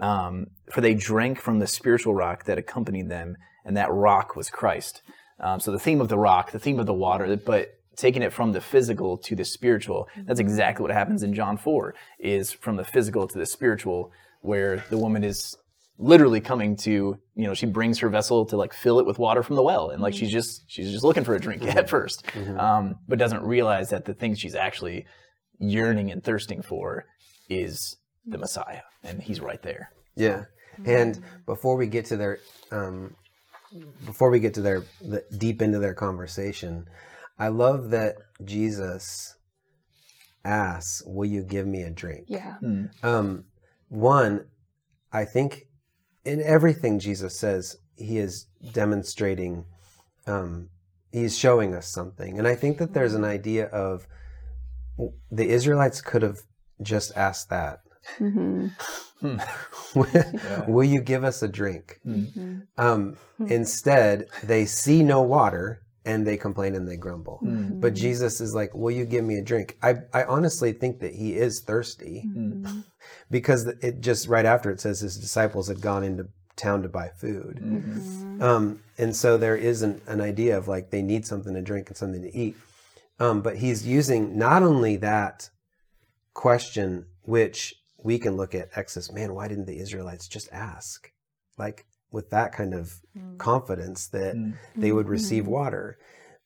[0.00, 4.48] Um, for they drank from the spiritual rock that accompanied them, and that rock was
[4.48, 5.02] Christ.
[5.38, 8.32] Um, so the theme of the rock, the theme of the water, but taking it
[8.32, 12.76] from the physical to the spiritual, that's exactly what happens in John 4, is from
[12.76, 15.54] the physical to the spiritual, where the woman is
[16.00, 16.90] literally coming to,
[17.34, 19.90] you know, she brings her vessel to like fill it with water from the well.
[19.90, 23.42] And like she's just, she's just looking for a drink at 1st um, but doesn't
[23.42, 25.06] realize that the thing she's actually
[25.58, 27.04] yearning and thirsting for
[27.48, 28.82] is the Messiah.
[29.04, 29.90] And he's right there.
[30.16, 30.44] Yeah,
[30.84, 32.38] and before we get to their,
[32.70, 33.14] um,
[34.04, 36.86] before we get to their the, deep into their conversation,
[37.38, 39.34] I love that Jesus
[40.44, 42.56] asks, "Will you give me a drink?" Yeah.
[43.02, 43.44] Um,
[43.88, 44.46] one,
[45.12, 45.66] I think
[46.24, 49.64] in everything Jesus says, he is demonstrating,
[50.26, 50.68] um,
[51.12, 54.06] he's showing us something, and I think that there's an idea of
[55.30, 56.40] the Israelites could have
[56.82, 57.80] just asked that.
[58.18, 58.68] hmm
[60.66, 62.00] Will you give us a drink?
[62.06, 62.60] Mm-hmm.
[62.78, 67.40] Um, instead, they see no water and they complain and they grumble.
[67.44, 67.80] Mm.
[67.80, 69.76] But Jesus is like, Will you give me a drink?
[69.82, 72.84] I, I honestly think that he is thirsty Mm.
[73.30, 77.08] because it just right after it says his disciples had gone into town to buy
[77.08, 77.58] food.
[77.62, 78.42] Mhm.
[78.42, 81.88] Um, and so there is an, an idea of like they need something to drink
[81.88, 82.56] and something to eat.
[83.18, 85.48] Um, but he's using not only that
[86.34, 91.10] question, which we can look at Exodus, man, why didn't the Israelites just ask?
[91.58, 93.00] Like with that kind of
[93.38, 94.54] confidence that Mm.
[94.76, 95.96] they would receive water.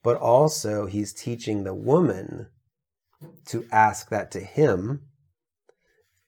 [0.02, 2.48] But also, he's teaching the woman
[3.46, 5.02] to ask that to him.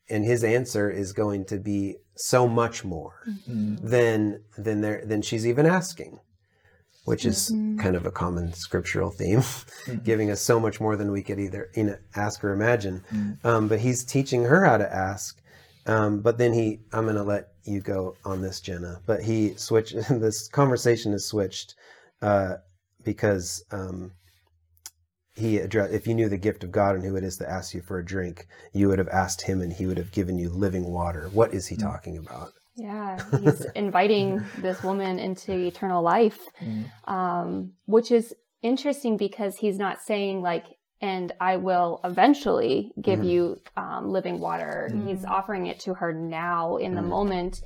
[0.09, 3.15] And his answer is going to be so much more
[3.49, 3.81] Mm.
[3.83, 6.21] than than there than she's even asking,
[7.05, 9.43] which is kind of a common scriptural theme,
[10.05, 13.03] giving us so much more than we could either you know, ask or imagine.
[13.13, 13.45] Mm.
[13.45, 15.41] Um, but he's teaching her how to ask.
[15.87, 19.01] Um, but then he, I'm going to let you go on this, Jenna.
[19.07, 19.95] But he switched.
[20.11, 21.75] this conversation is switched
[22.23, 22.57] uh,
[23.05, 24.13] because um,
[25.35, 25.93] he addressed.
[25.93, 27.99] If you knew the gift of God and who it is that asks you for
[27.99, 31.29] a drink, you would have asked him, and he would have given you living water.
[31.33, 32.53] What is he talking about?
[32.77, 36.85] Yeah, he's inviting this woman into eternal life, Mm.
[37.11, 40.65] um, which is interesting because he's not saying like,
[41.01, 43.29] and I will eventually give Mhm.
[43.29, 44.91] you um, living water.
[45.05, 47.09] He's offering it to her now in the Mhm.
[47.09, 47.63] moment,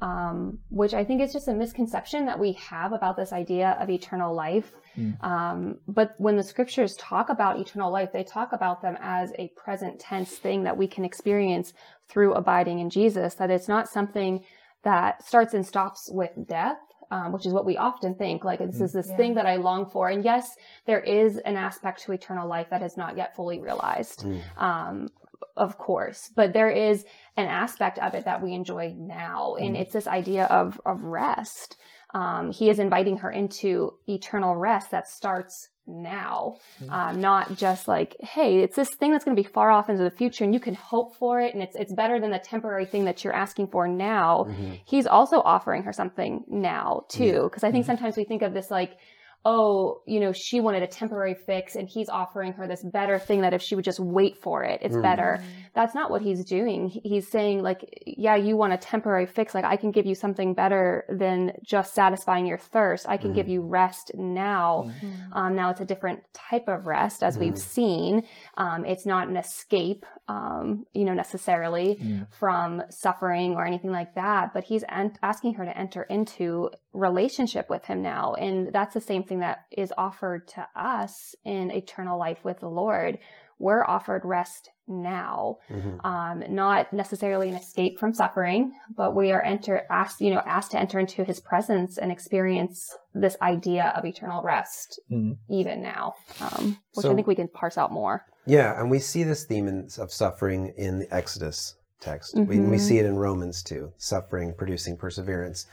[0.00, 3.90] um, which I think is just a misconception that we have about this idea of
[3.90, 4.72] eternal life.
[4.96, 5.22] Mm.
[5.22, 9.48] Um, but when the scriptures talk about eternal life, they talk about them as a
[9.48, 11.74] present tense thing that we can experience
[12.08, 14.42] through abiding in Jesus, that it's not something
[14.82, 16.78] that starts and stops with death.
[17.12, 19.16] Um, which is what we often think, like this is this Yeah.
[19.16, 20.08] thing that I long for.
[20.08, 24.22] And yes, there is an aspect to eternal life that is not yet fully realized,
[24.24, 24.40] Mm.
[24.56, 25.08] um,
[25.56, 27.04] of course, but there is
[27.36, 29.80] an aspect of it that we enjoy now, and Mm.
[29.80, 31.76] it's this idea of of rest.
[32.14, 36.90] Um, he is inviting her into eternal rest that starts now, Mm.
[36.92, 40.02] um, not just like, hey, it's this thing that's going to be far off into
[40.02, 42.86] the future, and you can hope for it, and it's it's better than the temporary
[42.86, 44.46] thing that you're asking for now.
[44.48, 44.80] Mhm.
[44.84, 48.70] He's also offering her something now too, because I think sometimes we think of this
[48.70, 48.96] like.
[49.44, 53.40] Oh, you know, she wanted a temporary fix and he's offering her this better thing
[53.40, 55.02] that if she would just wait for it, it's Mm.
[55.02, 56.88] better that's not what he's doing.
[56.88, 59.54] He's saying like, yeah, you want a temporary fix.
[59.54, 63.08] Like I can give you something better than just satisfying your thirst.
[63.08, 63.34] I can Mhm.
[63.36, 64.90] give you rest now.
[65.32, 68.24] Um, now it's a different type of rest, as we've seen.
[68.56, 72.26] Um, it's not an escape, um, you know, necessarily Mm.
[72.32, 74.52] from suffering or anything like that.
[74.52, 79.00] But he's en- asking her to enter into relationship with him now, and that's the
[79.00, 83.18] same thing that is offered to us in eternal life with the Lord.
[83.58, 86.04] We're offered rest now, Mhm.
[86.04, 90.72] um, not necessarily an escape from suffering, but we are enter asked, you know, asked
[90.72, 95.36] to enter into His presence and experience this idea of eternal rest, Mm.
[95.48, 98.26] even now, um, which So- I think we can parse out more.
[98.46, 102.34] Yeah, and we see this theme in, of suffering in the Exodus text.
[102.34, 102.80] We, we Mhm.
[102.80, 105.66] see it in Romans too, suffering producing perseverance.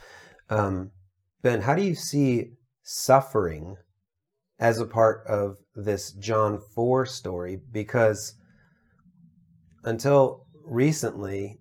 [0.50, 0.92] Um,
[1.42, 2.52] ben, how do you see
[2.98, 3.76] suffering
[4.60, 7.60] as a part of this John 4 story?
[7.72, 8.34] Because
[9.84, 11.60] until recently,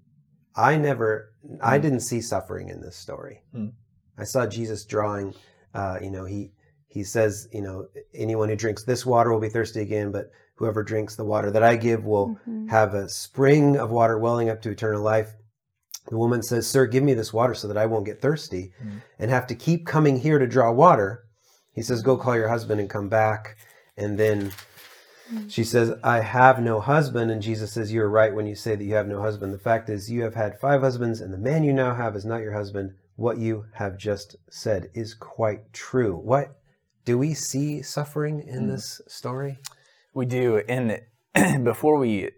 [0.54, 1.82] I never, I Mm.
[1.82, 3.42] didn't see suffering in this story.
[3.54, 3.72] Mm.
[4.16, 5.34] I saw Jesus drawing,
[5.74, 6.52] uh, you know, he,
[6.88, 10.82] he says, you know, anyone who drinks this water will be thirsty again, but whoever
[10.82, 12.70] drinks the water that I give will Mhm.
[12.70, 15.34] have a spring of water welling up to eternal life.
[16.08, 19.02] The woman says, Sir, give me this water so that I won't get thirsty Mm.
[19.18, 21.24] and have to keep coming here to draw water.
[21.72, 23.56] He says, Go call your husband and come back.
[23.96, 24.52] And then
[25.48, 27.30] she says, I have no husband.
[27.30, 29.52] And Jesus says, You're right when you say that you have no husband.
[29.52, 32.24] The fact is, you have had five husbands, and the man you now have is
[32.24, 32.92] not your husband.
[33.16, 36.14] What you have just said is quite true.
[36.16, 36.56] What
[37.04, 38.68] do we see suffering in Mm.
[38.72, 39.58] this story?
[40.14, 40.58] We do.
[40.68, 41.00] And
[41.64, 42.30] before we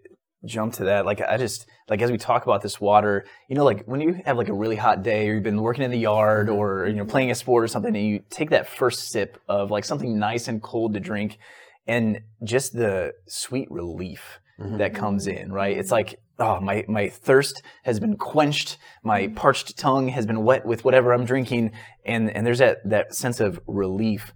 [0.45, 3.63] jump to that, like I just like as we talk about this water, you know,
[3.65, 5.97] like when you have like a really hot day or you've been working in the
[5.99, 9.37] yard or you know playing a sport or something, and you take that first sip
[9.47, 11.37] of like something nice and cold to drink,
[11.87, 14.77] and just the sweet relief Mhm.
[14.79, 15.77] that comes in, right?
[15.77, 18.77] It's like, oh, my, my thirst has been quenched.
[19.03, 21.71] My parched tongue has been wet with whatever I'm drinking.
[22.05, 24.33] And, and there's that, that sense of relief.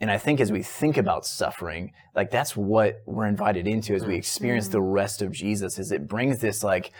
[0.00, 4.04] And I think as we think about suffering, like that's what we're invited into as
[4.04, 6.92] we experience the rest of Jesus is it brings this like,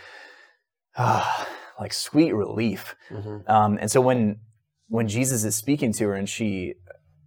[0.96, 1.48] ah,
[1.80, 2.96] like sweet relief.
[3.10, 3.48] Mhm.
[3.48, 4.40] Um, and so when,
[4.88, 6.74] when Jesus is speaking to her and she,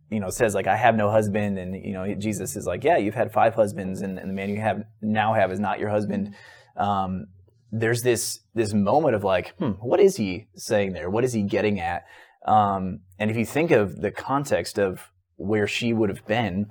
[0.09, 1.59] you know, says like, I have no husband.
[1.59, 4.49] And, you know, Jesus is like, yeah, you've had five husbands and, and the man
[4.49, 6.33] you have now have is not your husband.
[6.77, 7.27] Um,
[7.71, 11.11] there's this, this moment of like, hmm, what is he saying there?
[11.11, 12.05] What is he getting at?
[12.47, 16.69] Um, and if you think of the context of where she would have been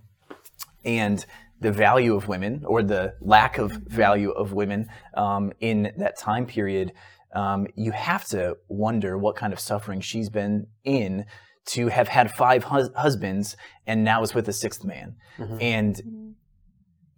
[0.84, 1.24] and
[1.60, 6.46] the value of women or the lack of value of women um, in that time
[6.46, 6.92] period,
[7.34, 11.24] um, you have to wonder what kind of suffering she's been in
[11.66, 15.16] to have had five hus- husbands and now is with a sixth man.
[15.60, 16.27] And,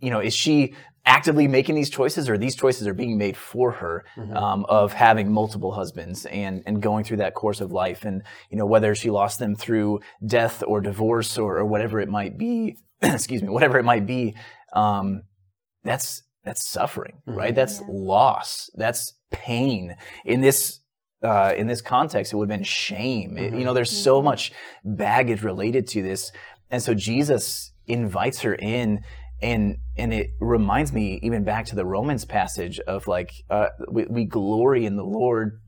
[0.01, 0.75] you know, is she
[1.07, 5.33] actively making these choices or these choices are being made for her um, of having
[5.33, 8.05] multiple husbands and, and going through that course of life?
[8.05, 12.09] And you know whether she lost them through death or divorce or, or whatever it
[12.09, 14.35] might be excuse me whatever it might be
[14.75, 15.23] um,
[15.85, 17.55] that's that's suffering right?
[17.55, 18.71] That's loss.
[18.75, 19.97] That's pain.
[20.25, 20.81] In this
[21.23, 23.37] uh, in this context it would have been shame.
[23.39, 24.53] It- you know there's so much
[24.85, 26.31] baggage related to this.
[26.71, 29.01] And so jesus invites her in
[29.43, 34.05] and and it reminds me even back to the romans passage of like uh, we,
[34.07, 35.61] we glory in the lord.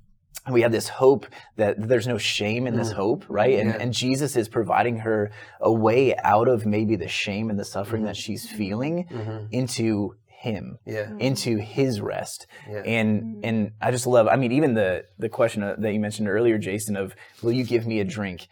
[0.50, 3.58] We have this hope that there's no shame in this hope right?
[3.60, 3.76] And, Yeah.
[3.80, 5.30] and jesus is providing her
[5.60, 9.06] a way out of maybe the shame and the suffering that she's feeling
[9.52, 11.12] into him Yeah.
[11.18, 12.46] into his rest.
[12.68, 12.82] Yeah.
[12.84, 16.28] and and i just love i mean even the the question uh, that you mentioned
[16.28, 18.48] earlier jason of will you give me a drink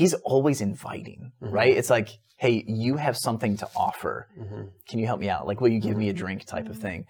[0.00, 2.08] he's always inviting right it's like
[2.44, 4.14] hey you have something to offer
[4.88, 7.00] can you help me out like will you give me a drink type of thing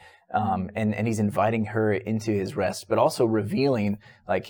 [0.40, 4.46] um, and and he's inviting her into his rest but also revealing like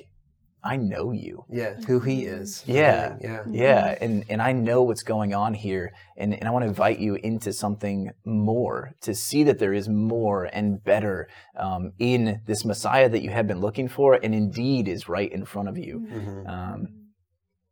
[0.65, 1.75] i know you Yeah.
[1.87, 2.65] Who he is.
[2.67, 3.17] Yeah.
[3.29, 3.43] Yeah.
[3.65, 6.99] yeah, and and I know what's going on here, and and I want to invite
[7.07, 11.29] you into something more to see that there is more and better
[11.65, 15.45] um, in this Messiah that you have been looking for, and indeed is right in
[15.45, 15.95] front of you.
[16.01, 16.47] Mm-hmm.
[16.55, 16.81] Um,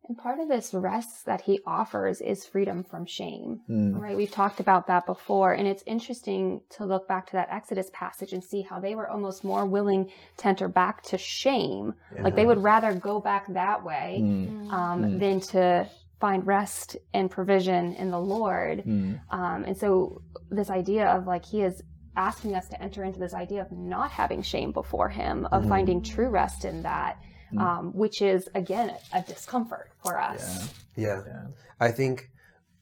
[0.07, 3.61] And part of this rest that he offers is freedom from shame.
[3.69, 7.47] mm, Right, we've talked about that before, and it's interesting to look back to that
[7.51, 11.93] Exodus passage and see how they were almost more willing to enter back to shame.
[12.21, 15.19] Like they would rather go back that way mm, um, Mm.
[15.19, 15.89] than to
[16.19, 18.83] find rest and provision in the Lord.
[18.85, 21.81] mm, Um, and so, this idea of like he is
[22.15, 25.69] asking us to enter into this idea of not having shame before Him, of Mhm.
[25.69, 27.17] finding true rest in that,
[27.53, 27.61] Mm.
[27.61, 30.73] um, which is again a discomfort for us.
[30.95, 31.21] Yeah.
[31.25, 31.47] Yeah.
[31.79, 32.29] I think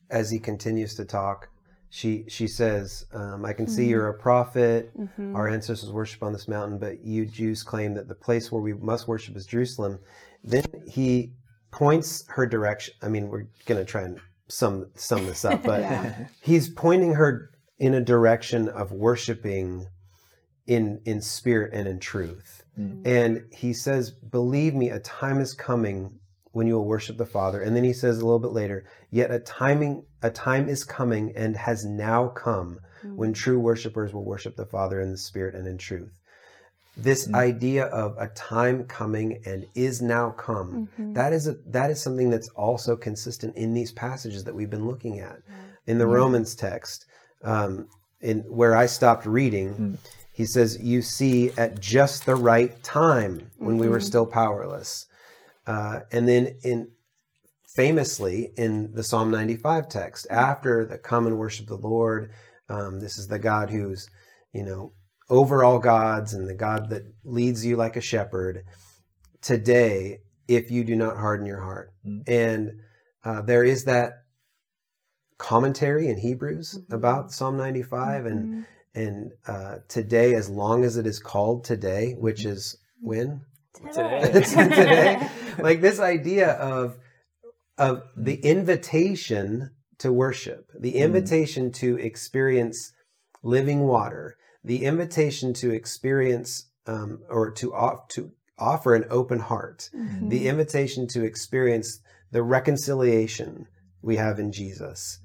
[0.10, 1.50] as he continues to talk,
[1.90, 4.92] she she says, um, "I can see you're a prophet.
[4.98, 5.36] Mhm.
[5.36, 8.74] Our ancestors worship on this mountain, but you Jews claim that the place where we
[8.74, 10.00] must worship is Jerusalem."
[10.44, 11.34] Then he
[11.72, 12.94] points her direction.
[13.02, 16.28] I mean, we're gonna try and sum sum this up, but Yeah.
[16.42, 17.50] he's pointing her
[17.80, 19.88] in a direction of worshiping
[20.66, 22.63] in in spirit and in truth.
[22.80, 23.06] Mm.
[23.06, 26.20] And he says, "Believe me, a time is coming
[26.54, 29.32] when you will worship the Father." And then he says a little bit later, "Yet
[29.32, 32.80] a timing a time is coming and has now come
[33.16, 36.14] when true worshipers will worship the Father in the spirit and in truth."
[36.96, 37.36] This Mm.
[37.36, 41.16] idea of a time coming and is now come, Mhm.
[41.16, 44.88] that is a, that is something that's also consistent in these passages that we've been
[44.88, 45.40] looking at
[45.88, 46.14] in the Mm.
[46.14, 47.06] Romans text,
[47.44, 47.88] um,
[48.22, 49.98] in where I stopped reading, Mm.
[50.34, 54.04] He says, "You see, at just the right time when we were Mhm.
[54.04, 55.06] still powerless,"
[55.68, 56.90] uh, and then in
[57.76, 62.32] famously in the Psalm 95 text, after the "Come and worship the Lord,"
[62.68, 64.10] um, this is the God who's,
[64.52, 64.92] you know,
[65.30, 68.64] over all gods and the God that leads you like a shepherd.
[69.42, 72.24] Today, if you do not harden your heart, Mm.
[72.28, 72.80] and
[73.24, 74.24] uh, there is that
[75.38, 76.94] commentary in Hebrews Mhm.
[76.94, 78.66] about Psalm 95 and Mhm.
[78.96, 83.42] And uh, today as long as it is called today which is when
[83.92, 84.32] Today.
[84.34, 85.30] today
[85.60, 86.98] like this idea of
[87.78, 92.92] of the invitation to worship the invitation to experience
[93.42, 99.90] living water the invitation to experience um, or to off, to offer an open heart
[99.96, 100.30] Mhm.
[100.30, 102.00] the invitation to experience
[102.32, 103.68] the reconciliation
[104.02, 105.20] we have in Jesus.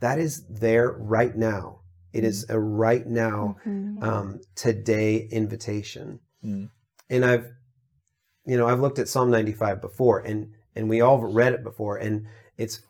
[0.00, 1.79] That is there right now.
[2.12, 4.02] It is a right now, Mhm.
[4.02, 6.20] um, today invitation.
[6.44, 6.70] Mm.
[7.08, 7.52] And I've,
[8.46, 11.96] you know, I've looked at Psalm 95 before, and and we all read it before,
[11.96, 12.80] and it's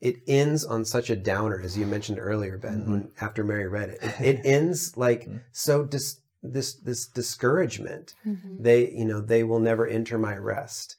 [0.00, 2.82] it ends on such a downer, as you mentioned earlier, Ben.
[2.84, 2.88] Mhm.
[2.90, 5.40] When, after Mary read it, it, it ends like Mhm.
[5.52, 8.62] so dis, this this discouragement Mhm.
[8.62, 10.96] they you know they will never enter my rest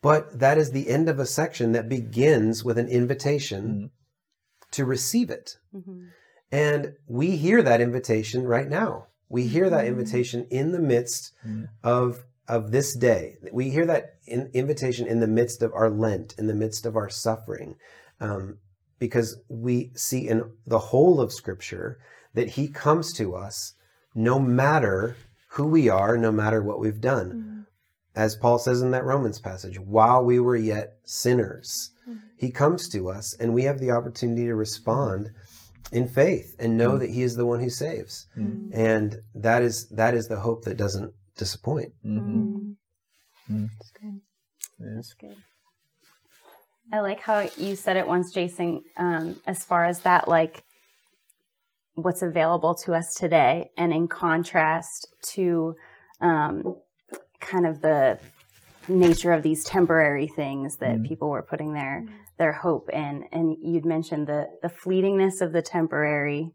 [0.00, 3.90] but that is the end of a section that begins with an invitation Mm.
[4.70, 6.08] to receive it Mhm.
[6.52, 9.88] And we hear that invitation right now we hear that Mhm.
[9.88, 11.68] invitation in the midst Mm.
[11.82, 16.34] of of this day we hear that in, invitation in the midst of our lent
[16.36, 17.76] in the midst of our suffering
[18.20, 18.58] um,
[18.98, 21.98] because we see in the whole of scripture
[22.34, 23.74] that he comes to us
[24.14, 25.16] no matter
[25.50, 27.66] who we are no matter what we've done Mhm.
[28.16, 31.92] as Paul says in that Romans passage, while we were yet sinners,
[32.36, 35.30] he comes to us and we have the opportunity to respond
[35.92, 38.26] in faith and know that he is the one who saves.
[38.36, 38.70] Mm.
[38.72, 41.92] And that is that is the hope that doesn't disappoint.
[42.04, 42.76] Mhm.
[43.50, 43.68] Mm.
[43.78, 44.20] That's good.
[44.78, 44.90] Yes.
[44.94, 45.36] That's good.
[46.92, 50.64] I like how you said it once, Jason, um, as far as that, like
[51.94, 55.76] what's available to us today, and in contrast to
[56.20, 56.76] um,
[57.40, 58.18] kind of the
[58.90, 61.06] nature of these temporary things that Mhm.
[61.08, 62.04] people were putting their
[62.38, 63.24] their hope in.
[63.32, 66.52] And you'd mentioned the the fleetingness of the temporary,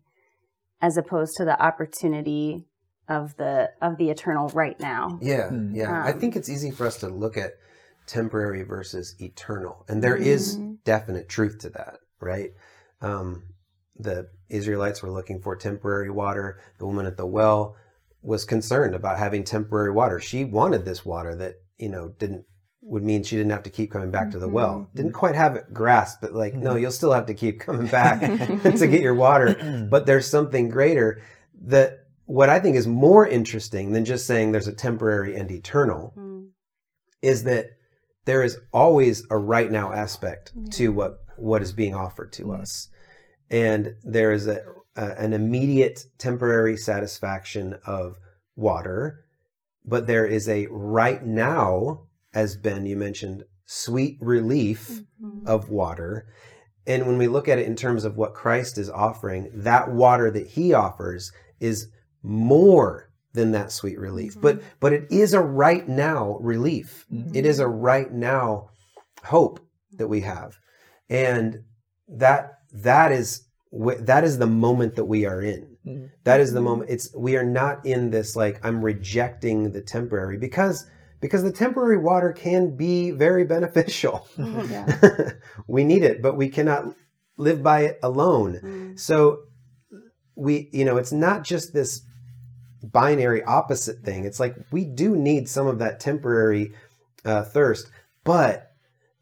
[0.82, 2.68] as opposed to the opportunity
[3.08, 5.20] of the of the eternal right now.
[5.22, 5.76] Yeah, Mm.
[5.76, 6.04] yeah.
[6.04, 7.54] I Um, think it's easy for us to look at
[8.08, 10.78] temporary versus eternal, and there is Mhm.
[10.84, 12.52] definite truth to that, right?
[13.02, 13.44] Um,
[13.96, 16.60] the Israelites were looking for temporary water.
[16.80, 17.76] The woman at the well
[18.22, 20.20] was concerned about having temporary water.
[20.20, 22.46] She wanted this water that you know didn't
[22.82, 24.88] would mean she didn't have to keep coming back to the well.
[24.92, 24.96] Mhm.
[24.96, 26.82] Didn't quite have it grasped, but like, no, Mhm.
[26.82, 28.20] you'll still have to keep coming back
[28.80, 29.88] to get your water.
[29.90, 31.20] But there's something greater
[31.64, 36.14] that what I think is more interesting than just saying there's a temporary and eternal
[36.16, 36.50] Mm.
[37.24, 37.68] is that
[38.26, 42.62] there is always a right now aspect to what what is being offered to Mm.
[42.62, 42.88] us
[43.50, 44.62] and there is a,
[44.96, 48.18] a an immediate temporary satisfaction of
[48.56, 49.25] water
[49.88, 52.02] but there is a right now
[52.34, 55.48] as ben you mentioned sweet relief Mm.
[55.48, 56.28] of water
[56.86, 60.30] and when we look at it in terms of what christ is offering that water
[60.30, 61.32] that he offers
[61.62, 61.88] is
[62.22, 64.42] more than that sweet relief Mhm.
[64.42, 67.34] but but it is a right now relief Mhm.
[67.34, 68.70] it is a right now
[69.24, 69.60] hope
[69.94, 70.58] that we have
[71.10, 71.64] and
[72.10, 73.45] that that is
[74.02, 76.10] that is the moment that we are in Mhm.
[76.24, 80.38] that is the moment it's we are not in this like i'm rejecting the temporary
[80.38, 80.88] because
[81.22, 84.86] because the temporary water can be very beneficial Yeah.
[85.68, 86.86] we need it but we cannot
[87.38, 89.00] live by it alone Mm.
[89.00, 89.40] so
[90.38, 92.02] we, you know, it's not just this
[92.84, 94.26] binary opposite thing.
[94.26, 96.74] It's like we do need some of that temporary
[97.24, 97.90] uh, thirst,
[98.26, 98.72] but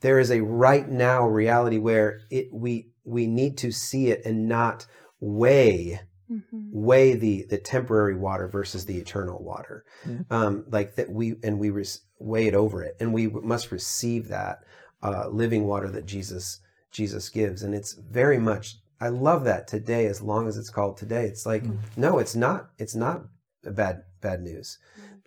[0.02, 4.48] there is a right now reality where it we we need to see it and
[4.48, 4.86] not
[5.20, 6.00] weigh
[6.32, 6.70] Mhm.
[6.72, 10.26] weigh the the temporary water versus the eternal water Mhm.
[10.32, 14.30] um like that we and we res- weigh it over it and we must receive
[14.30, 14.60] that
[15.04, 16.60] uh living water that jesus
[16.92, 20.96] jesus gives and it's very much i love that today as long as it's called
[20.98, 21.78] today it's like Mhm.
[21.98, 23.26] no it's not it's not
[23.64, 24.78] bad bad news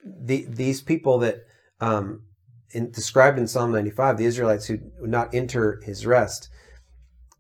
[0.05, 1.45] the, these people that
[1.81, 2.22] um
[2.70, 6.49] in, described in psalm 95 the israelites who would not enter his rest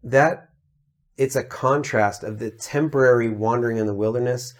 [0.06, 0.48] that
[1.16, 4.54] it's a contrast of the temporary wandering in the wilderness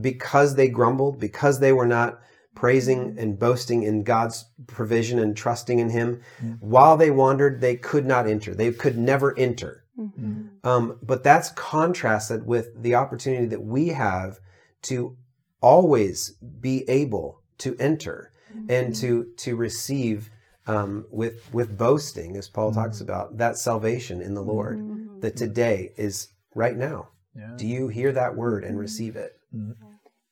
[0.00, 2.20] because they grumbled, because they were not
[2.54, 6.20] praising and boasting in God's provision and trusting in Him.
[6.42, 6.58] Mm.
[6.60, 8.54] While they wandered, they could not enter.
[8.54, 9.84] They could never enter.
[9.98, 10.48] Mhm.
[10.64, 14.40] Um, but that's contrasted with the opportunity that we have
[14.82, 15.16] to
[15.60, 16.30] always
[16.60, 18.32] be able to enter
[18.68, 20.30] and to to receive
[20.70, 25.20] um, with with boasting, as Paul talks about, that salvation in the Lord Mhm.
[25.22, 27.08] that today is right now.
[27.34, 27.54] Yeah.
[27.56, 29.32] Do you hear that word and receive it?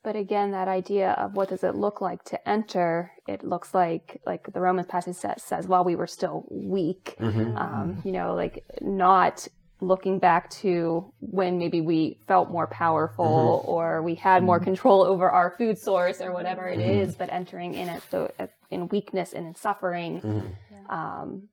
[0.05, 3.11] But again, that idea of what does it look like to enter?
[3.27, 7.57] It looks like, like the Romans passage says, says while we were still weak, Mm-hmm.
[7.57, 9.47] um, you know, like not
[9.81, 15.31] looking back to when maybe we felt more powerful or we had more control over
[15.31, 19.33] our food source or whatever it is, but entering in it so uh, in weakness
[19.33, 20.91] and in suffering Mhm.
[20.91, 21.49] um,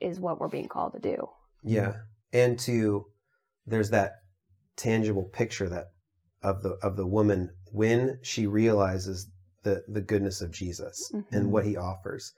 [0.00, 1.28] is what we're being called to do.
[1.62, 2.02] Yeah,
[2.32, 3.06] and to
[3.66, 4.22] there's that
[4.76, 5.92] tangible picture that
[6.42, 9.28] of the of the woman when she realizes
[9.62, 12.32] the the goodness of Jesus and what he offers.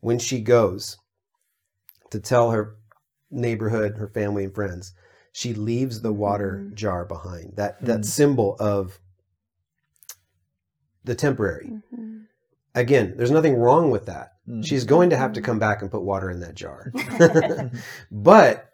[0.00, 0.96] When she goes
[2.10, 2.76] to tell her
[3.30, 4.94] neighborhood, her family and friends,
[5.32, 6.74] she leaves the water Mhm.
[6.74, 7.56] jar behind.
[7.56, 8.04] That that Mhm.
[8.06, 8.98] symbol of
[11.04, 11.72] the temporary.
[12.74, 14.30] Again, there's nothing wrong with that.
[14.48, 14.64] Mm.
[14.66, 16.90] She's going to have to come back and put water in that jar.
[18.10, 18.70] but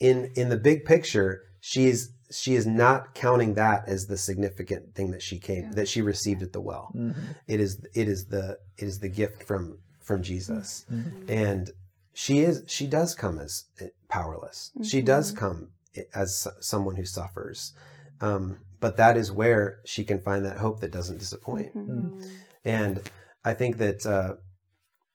[0.00, 5.10] in in the big picture, she's she is not counting that as the significant thing
[5.10, 5.70] that she came Yeah.
[5.74, 6.90] that she received at the well.
[6.94, 7.14] Mhm.
[7.46, 10.84] It is it is the it is the gift from from Jesus.
[10.90, 11.28] Mhm.
[11.30, 11.70] And
[12.14, 14.70] she is she does come as eh, powerless.
[14.82, 15.68] She does come
[16.14, 17.72] as someone who suffers.
[18.20, 21.74] Um, but that is where she can find that hope that doesn't disappoint.
[21.76, 22.24] Mhm.
[22.64, 23.00] And
[23.44, 24.34] I think that uh,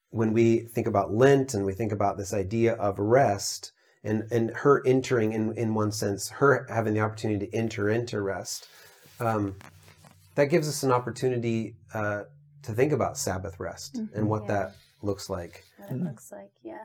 [0.09, 3.71] when we think about Lent and we think about this idea of rest
[4.03, 8.21] and, and her entering, in, in one sense, her having the opportunity to enter into
[8.21, 8.67] rest,
[9.19, 9.55] um,
[10.35, 12.23] that gives us an opportunity uh,
[12.63, 14.27] to think about Sabbath rest and Mhm.
[14.27, 14.47] what Yeah.
[14.47, 15.63] that looks like.
[15.77, 16.83] What it looks like, yeah.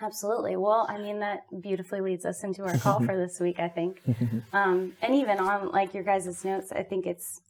[0.00, 0.56] Absolutely.
[0.56, 4.02] Well, I mean, that beautifully leads us into our call for this week, I think.
[4.52, 7.40] Um, and even on like your guys' notes, I think it's,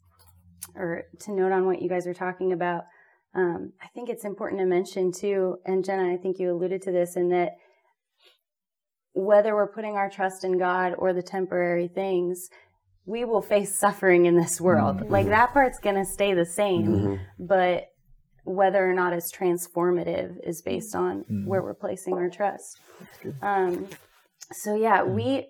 [0.75, 2.83] or to note on what you guys are talking about,
[3.35, 6.91] um, I think it's important to mention too, and Jenna, I think you alluded to
[6.91, 7.53] this, in that
[9.13, 12.49] whether we're putting our trust in God or the temporary things,
[13.05, 14.97] we will face suffering in this world.
[14.97, 15.11] Mm-hmm.
[15.11, 17.45] Like that part's going to stay the same, mm-hmm.
[17.45, 17.85] but
[18.45, 21.45] whether or not it's transformative is based on mm-hmm.
[21.45, 22.79] where we're placing our trust.
[23.41, 23.87] Um,
[24.51, 25.15] so, yeah, mm-hmm.
[25.15, 25.47] we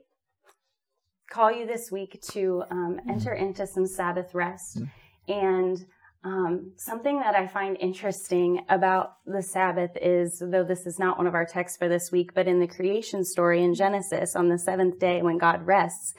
[1.30, 3.10] call you this week to um, mm-hmm.
[3.10, 4.80] enter into some Sabbath rest.
[5.28, 5.86] And
[6.24, 11.28] um, something that I find interesting about the Sabbath is, though this is not one
[11.28, 14.58] of our texts for this week, but in the creation story in Genesis, on the
[14.58, 16.16] seventh day when God rests,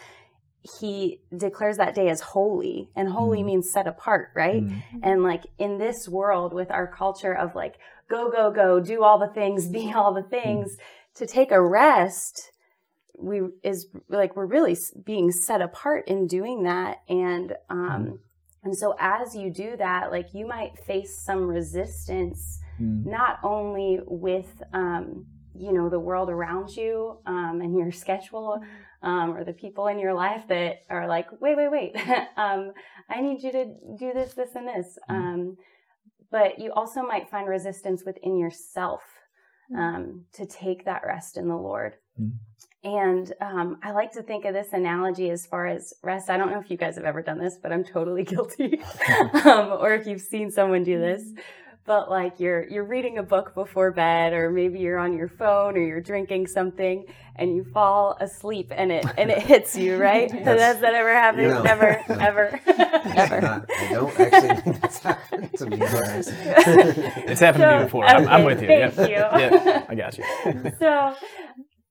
[0.78, 3.46] he declares that day as holy and holy mm.
[3.46, 4.82] means set apart right mm.
[5.02, 7.76] and like in this world with our culture of like
[8.09, 11.18] go go go do all the things be all the things mm.
[11.18, 12.50] to take a rest
[13.18, 18.18] we is like we're really being set apart in doing that and um mm.
[18.66, 23.06] And so as you do that like you might face some resistance mm.
[23.06, 28.60] not only with um you know the world around you um, and your schedule
[29.02, 31.96] um, or the people in your life that are like wait wait wait
[32.36, 32.72] um,
[33.08, 33.64] i need you to
[33.98, 35.22] do this this and this mm-hmm.
[35.22, 35.56] um,
[36.30, 39.02] but you also might find resistance within yourself
[39.72, 39.80] mm-hmm.
[39.80, 42.36] um, to take that rest in the lord mm-hmm.
[42.85, 46.31] And um, i like to think of this analogy as far as rest.
[46.31, 48.81] I don't know if you guys have ever done this but i'm totally guilty.
[49.47, 51.22] Or if you've seen someone do this.
[51.85, 55.77] But like you're you're reading a book before bed or maybe you're on your phone
[55.77, 57.05] or you're drinking something
[57.37, 60.29] and you fall asleep and it and it hits you right?
[60.31, 61.49] Has that ever happened?
[61.49, 61.62] No.
[61.62, 62.03] never?
[62.09, 62.14] No.
[62.16, 62.61] ever?
[62.66, 67.85] Never not, i don't actually think that's happened to me it's happened so, to me
[67.85, 68.05] before.
[68.05, 68.66] Okay, I'm, I'm, with you.
[68.66, 69.09] Thank yep.
[69.09, 69.14] you.
[69.14, 70.24] Yep, i got you.
[70.81, 71.14] So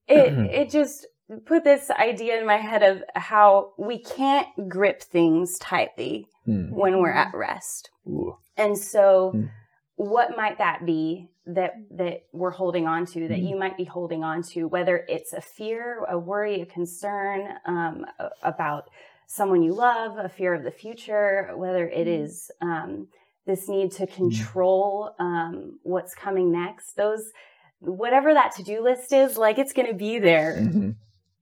[0.08, 1.08] it it just
[1.46, 6.70] put this idea in my head of how we can't grip things tightly mm.
[6.72, 8.38] when we're at rest Ooh.
[8.58, 9.50] and so mm
[9.96, 13.48] what might that be that that we're holding on to that mm-hmm.
[13.48, 18.06] you might be holding on to whether it's a fear a worry a concern um,
[18.44, 18.90] about
[19.28, 22.68] someone you love a fear of the future whether it mm-hmm.
[22.68, 23.08] um,
[23.46, 24.16] this need to mm-hmm.
[24.16, 27.32] control um, what's coming next those
[27.80, 30.92] whatever that to-do list is like it's going to be there mm-hmm.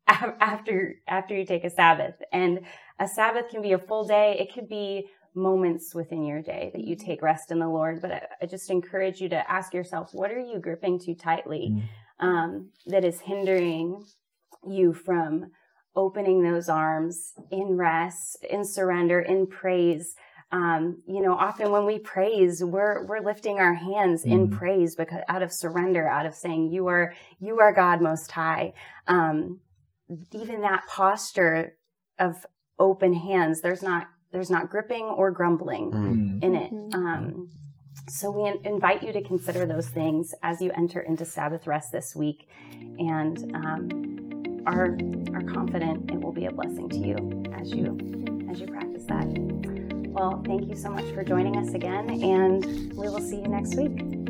[0.07, 2.61] after after you take a sabbath and
[2.99, 6.83] a sabbath can be a full day it could be moments within your day that
[6.83, 8.01] you take rest in the Lord.
[8.01, 11.71] But I, I just encourage you to ask yourself, what are you gripping too tightly
[11.71, 12.25] mm.
[12.25, 14.05] um, that is hindering
[14.67, 15.51] you from
[15.95, 20.15] opening those arms in rest, in surrender, in praise?
[20.53, 25.21] Um, you know, often when we praise, we're we're lifting our hands in praise because
[25.27, 28.73] out of surrender, out of saying, "You are you are God Most High."
[29.07, 29.59] Um,
[30.31, 31.75] even that posture
[32.19, 32.45] of
[32.77, 36.43] open hands, there's not there's not gripping or grumbling mm.
[36.43, 36.71] in it.
[36.71, 37.03] Mm-hmm.
[37.03, 37.49] Um,
[38.07, 42.15] so we invite you to consider those things as you enter into Sabbath rest this
[42.15, 42.47] week,
[42.99, 44.99] and um, are
[45.33, 47.97] are confident it will be a blessing to you as you
[48.51, 49.72] as you practice that.
[50.13, 53.73] Well, thank you so much for joining us again, and we will see you next
[53.73, 54.22] week.